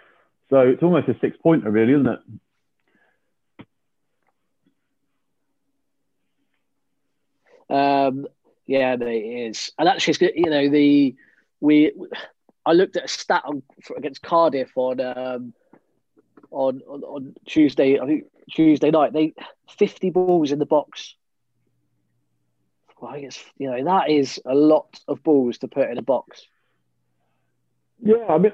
[0.51, 2.21] So it's almost a six pointer, really, isn't it?
[7.75, 8.29] Um,
[8.67, 9.73] yeah, it is.
[9.79, 11.17] And actually, it's you know, the
[11.61, 11.93] we
[12.65, 15.55] I looked at a stat on, for, against Cardiff on, um,
[16.53, 17.99] on on on Tuesday.
[17.99, 19.13] I think Tuesday night.
[19.13, 19.35] They
[19.69, 21.17] fifty balls in the box
[23.03, 26.03] well, I guess you know that is a lot of balls to put in a
[26.03, 26.47] box.
[28.01, 28.53] Yeah, I mean,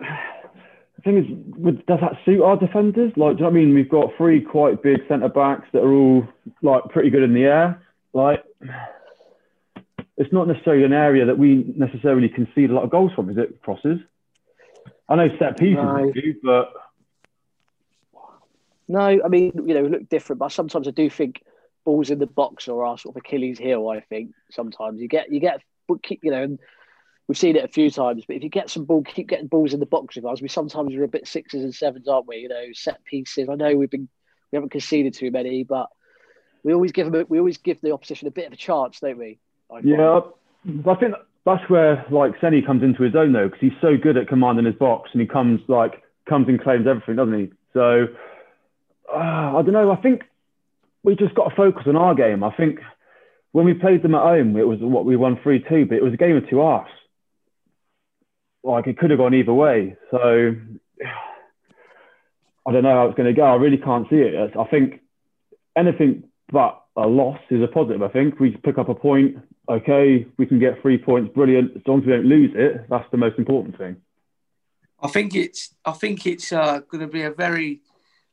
[0.96, 3.12] the thing is, does that suit our defenders?
[3.16, 3.74] Like, do you know I mean?
[3.74, 6.26] We've got three quite big centre backs that are all
[6.62, 7.82] like pretty good in the air.
[8.14, 8.42] Like,
[10.16, 13.36] it's not necessarily an area that we necessarily concede a lot of goals from, is
[13.36, 13.60] it?
[13.62, 14.00] Crosses.
[15.10, 16.10] I know set pieces, no.
[16.12, 16.72] do, but
[18.88, 21.42] no, I mean, you know, look different, but sometimes I do think
[21.84, 23.88] balls in the box or our sort of Achilles heel.
[23.88, 26.58] I think sometimes you get you get but keep you know.
[27.26, 29.74] We've seen it a few times, but if you get some ball, keep getting balls
[29.74, 30.40] in the box with us.
[30.40, 32.38] We sometimes we're a bit sixes and sevens, aren't we?
[32.38, 33.50] You know, set pieces.
[33.50, 34.08] I know we've been
[34.50, 35.90] we haven't conceded too many, but
[36.62, 39.18] we always give them we always give the opposition a bit of a chance, don't
[39.18, 39.38] we?
[39.70, 40.20] I yeah,
[40.86, 41.14] I think
[41.44, 44.64] that's where like Seny comes into his own though, because he's so good at commanding
[44.64, 47.52] his box, and he comes like comes and claims everything, doesn't he?
[47.74, 48.06] So
[49.12, 49.90] uh, I don't know.
[49.90, 50.22] I think
[51.02, 52.42] we just got to focus on our game.
[52.44, 52.80] I think
[53.52, 56.02] when we played them at home, it was what we won 3 2, but it
[56.02, 56.90] was a game of two halves.
[58.62, 59.96] Like it could have gone either way.
[60.10, 60.54] So
[62.66, 63.44] I don't know how it's going to go.
[63.44, 64.56] I really can't see it.
[64.56, 65.00] I think
[65.76, 68.02] anything but a loss is a positive.
[68.02, 69.38] I think we pick up a point.
[69.68, 71.32] Okay, we can get three points.
[71.34, 71.76] Brilliant.
[71.76, 73.96] As long as we don't lose it, that's the most important thing.
[75.00, 75.74] I think it's.
[75.84, 77.80] I think it's uh, going to be a very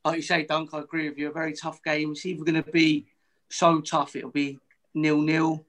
[0.06, 1.28] like you say, Dunk, I agree with you.
[1.28, 2.12] A very tough game.
[2.12, 3.06] It's either going to be
[3.48, 4.58] so tough it'll be
[4.94, 5.64] nil nil.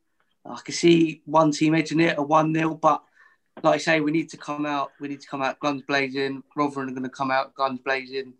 [0.46, 3.04] I can see one team edging it a one nil, but
[3.64, 4.92] like I say, we need to come out.
[5.00, 6.44] We need to come out guns blazing.
[6.56, 8.34] Rotherham are going to come out guns blazing.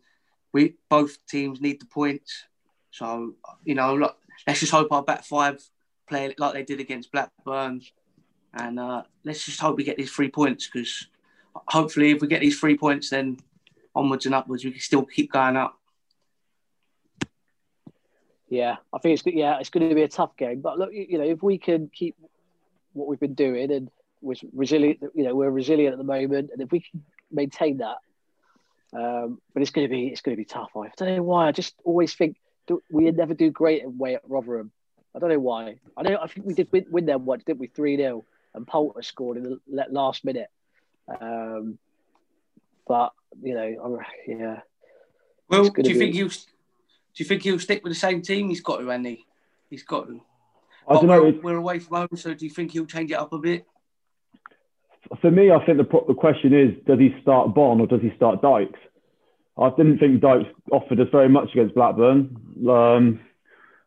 [0.54, 2.46] We both teams need the points.
[2.92, 3.34] So
[3.66, 4.12] you know,
[4.46, 5.62] let's just hope our back five
[6.08, 7.82] play like they did against Blackburn,
[8.54, 11.08] and uh, let's just hope we get these three points because
[11.68, 13.38] hopefully, if we get these three points, then
[13.96, 15.77] onwards and upwards, we can still keep going up.
[18.50, 20.62] Yeah, I think it's yeah, it's going to be a tough game.
[20.62, 22.16] But look, you know, if we can keep
[22.94, 23.90] what we've been doing and
[24.22, 27.98] we're resilient, you know, we're resilient at the moment, and if we can maintain that,
[28.94, 30.72] um, but it's going to be it's going to be tough.
[30.76, 31.48] I don't know why.
[31.48, 32.38] I just always think
[32.90, 34.72] we never do great away at Rotherham.
[35.16, 35.76] I don't know why.
[35.96, 37.68] I know I think we did win, win them once, didn't we?
[37.68, 38.24] Three 0
[38.54, 40.50] and Poulter scored in the last minute.
[41.20, 41.78] Um,
[42.88, 44.62] but you know, yeah.
[45.50, 46.00] Well, do you be...
[46.00, 46.30] think you
[47.18, 48.50] do you think he'll stick with the same team?
[48.50, 49.26] He's got to, Andy.
[49.72, 50.22] He's got to.
[50.88, 51.24] I don't know.
[51.24, 53.66] We're, we're, away from home, so do you think he'll change it up a bit?
[55.20, 58.14] For me, I think the, the question is, does he start Bonne or does he
[58.16, 58.80] start Dykes?
[59.58, 62.38] I didn't think Dykes offered us very much against Blackburn.
[62.70, 63.20] Um,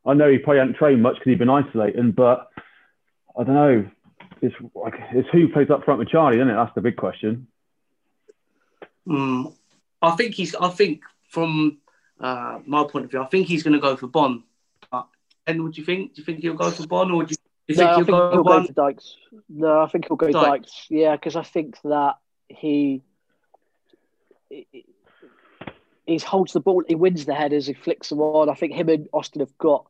[0.05, 2.51] I know he probably hadn't trained much because he'd been isolating, but
[3.39, 3.91] I don't know.
[4.43, 6.55] It's like it's who plays up front with Charlie, isn't it?
[6.55, 7.47] That's the big question.
[9.07, 9.55] Mm,
[10.03, 10.57] I think he's.
[10.57, 11.79] I think from
[12.21, 13.23] uh, my point of view.
[13.23, 14.45] I think he's going to go for Bonne.
[15.47, 16.15] and what do you think?
[16.15, 18.17] Do you think he'll go for Bonne, or do you, do you no, think he'll,
[18.17, 19.17] I think go, he'll go for Dykes?
[19.49, 20.45] No, I think he'll go Dykes.
[20.45, 20.87] Dykes.
[20.91, 22.17] Yeah, because I think that
[22.49, 23.03] he,
[24.49, 24.85] he
[26.07, 28.49] he holds the ball, he wins the headers, he flicks them on.
[28.49, 29.87] I think him and Austin have got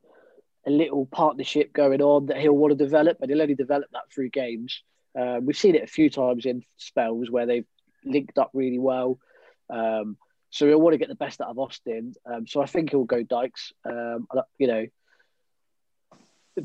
[0.66, 4.12] a little partnership going on that he'll want to develop, and he'll only develop that
[4.12, 4.82] through games.
[5.18, 7.66] Um, we've seen it a few times in spells where they've
[8.04, 9.18] linked up really well.
[9.70, 10.16] Um,
[10.50, 12.14] so he'll want to get the best out of Austin.
[12.26, 13.72] Um, so I think he'll go Dykes.
[13.84, 14.26] Um,
[14.58, 14.86] you know,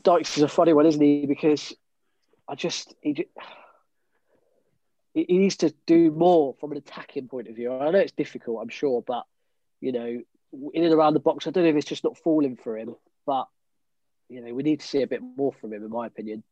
[0.01, 1.25] Dykes is a funny one, isn't he?
[1.27, 1.73] Because
[2.47, 3.27] I just he,
[5.13, 7.73] he needs to do more from an attacking point of view.
[7.73, 9.23] I know it's difficult, I'm sure, but
[9.79, 10.21] you know,
[10.73, 11.45] in and around the box.
[11.45, 13.47] I don't know if it's just not falling for him, but
[14.29, 16.43] you know we need to see a bit more from him, in my opinion.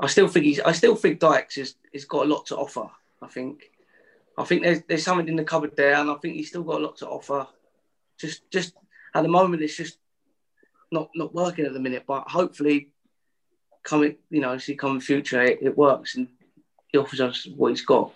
[0.00, 0.60] I still think he's.
[0.60, 2.88] I still think Dykes has, has got a lot to offer.
[3.20, 3.70] I think.
[4.38, 6.80] I think there's there's something in the cupboard there, and I think he's still got
[6.80, 7.48] a lot to offer.
[8.18, 8.74] Just just
[9.14, 9.98] at the moment, it's just
[10.92, 12.04] not not working at the minute.
[12.06, 12.92] But hopefully,
[13.82, 16.28] coming you know, see coming future, it, it works and
[16.86, 18.12] he offers us what he's got.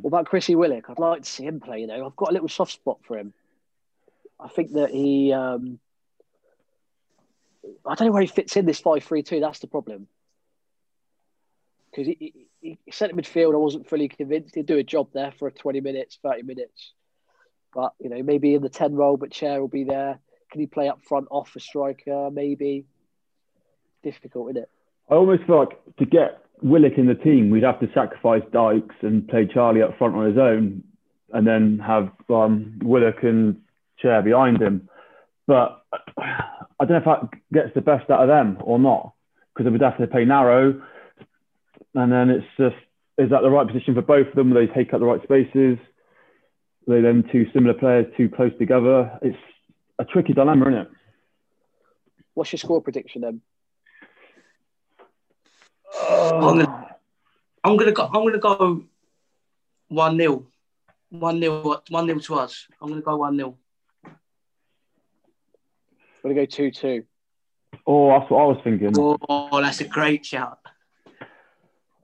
[0.00, 0.88] What about Chrissy Willock?
[0.88, 1.80] I'd like to see him play.
[1.80, 3.34] You know, I've got a little soft spot for him.
[4.40, 5.32] I think that he.
[5.32, 5.78] Um,
[7.84, 9.40] I don't know where he fits in this five-three-two.
[9.40, 10.08] That's the problem.
[11.98, 15.32] Because he, he, he centre midfield, I wasn't fully convinced he'd do a job there
[15.36, 16.92] for 20 minutes, 30 minutes.
[17.74, 20.20] But you know, maybe in the 10 role, but Chair will be there.
[20.52, 22.30] Can he play up front off a striker?
[22.30, 22.86] Maybe.
[24.04, 24.70] Difficult, isn't it?
[25.10, 28.94] I almost feel like to get Willock in the team, we'd have to sacrifice Dykes
[29.02, 30.84] and play Charlie up front on his own,
[31.32, 33.60] and then have um, Willock and
[33.98, 34.88] Chair behind him.
[35.48, 35.82] But
[36.16, 39.14] I don't know if that gets the best out of them or not,
[39.56, 40.80] because we'd have to play narrow,
[41.94, 42.76] and then it's just
[43.18, 44.50] is that the right position for both of them?
[44.50, 45.78] Will they take up the right spaces?
[46.88, 49.18] Are they then two similar players too close together?
[49.22, 49.36] It's
[49.98, 50.90] a tricky dilemma, isn't it?
[52.34, 53.40] What's your score prediction then?
[56.00, 56.96] Uh, I'm gonna,
[57.64, 58.04] I'm gonna go.
[58.04, 58.84] I'm gonna go
[59.88, 60.46] one 0
[61.10, 62.68] one 0 one 0 to us.
[62.80, 63.58] I'm gonna go one 0
[64.04, 64.12] I'm
[66.22, 67.04] gonna go two two.
[67.86, 68.92] Oh, that's what I was thinking.
[68.96, 70.57] Oh, that's a great shout.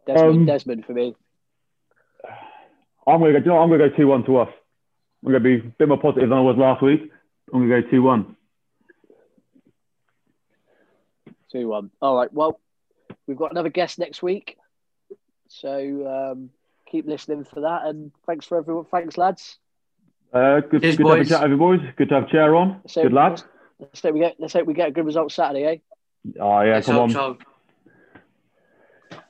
[0.06, 1.14] Desmond, Um, Desmond for me.
[3.06, 3.38] I'm gonna go.
[3.38, 4.48] you know I'm gonna go two one to us.
[5.24, 7.10] I'm gonna be a bit more positive than I was last week.
[7.52, 8.36] I'm gonna go two one.
[11.52, 11.90] Two one.
[12.00, 12.32] All right.
[12.32, 12.60] Well,
[13.26, 14.56] we've got another guest next week,
[15.48, 16.50] so um,
[16.90, 17.84] keep listening for that.
[17.84, 18.86] And thanks for everyone.
[18.86, 19.58] Thanks, lads.
[20.32, 21.80] Uh, good, Cheers, good to have a chat, with you boys.
[21.96, 22.80] Good to have chair on.
[22.88, 23.40] So good lad.
[23.78, 24.36] Let's hope we get.
[24.40, 25.76] Let's hope we get a good result Saturday, eh?
[26.40, 27.10] Oh yeah, Let's come hope on.
[27.10, 27.38] so.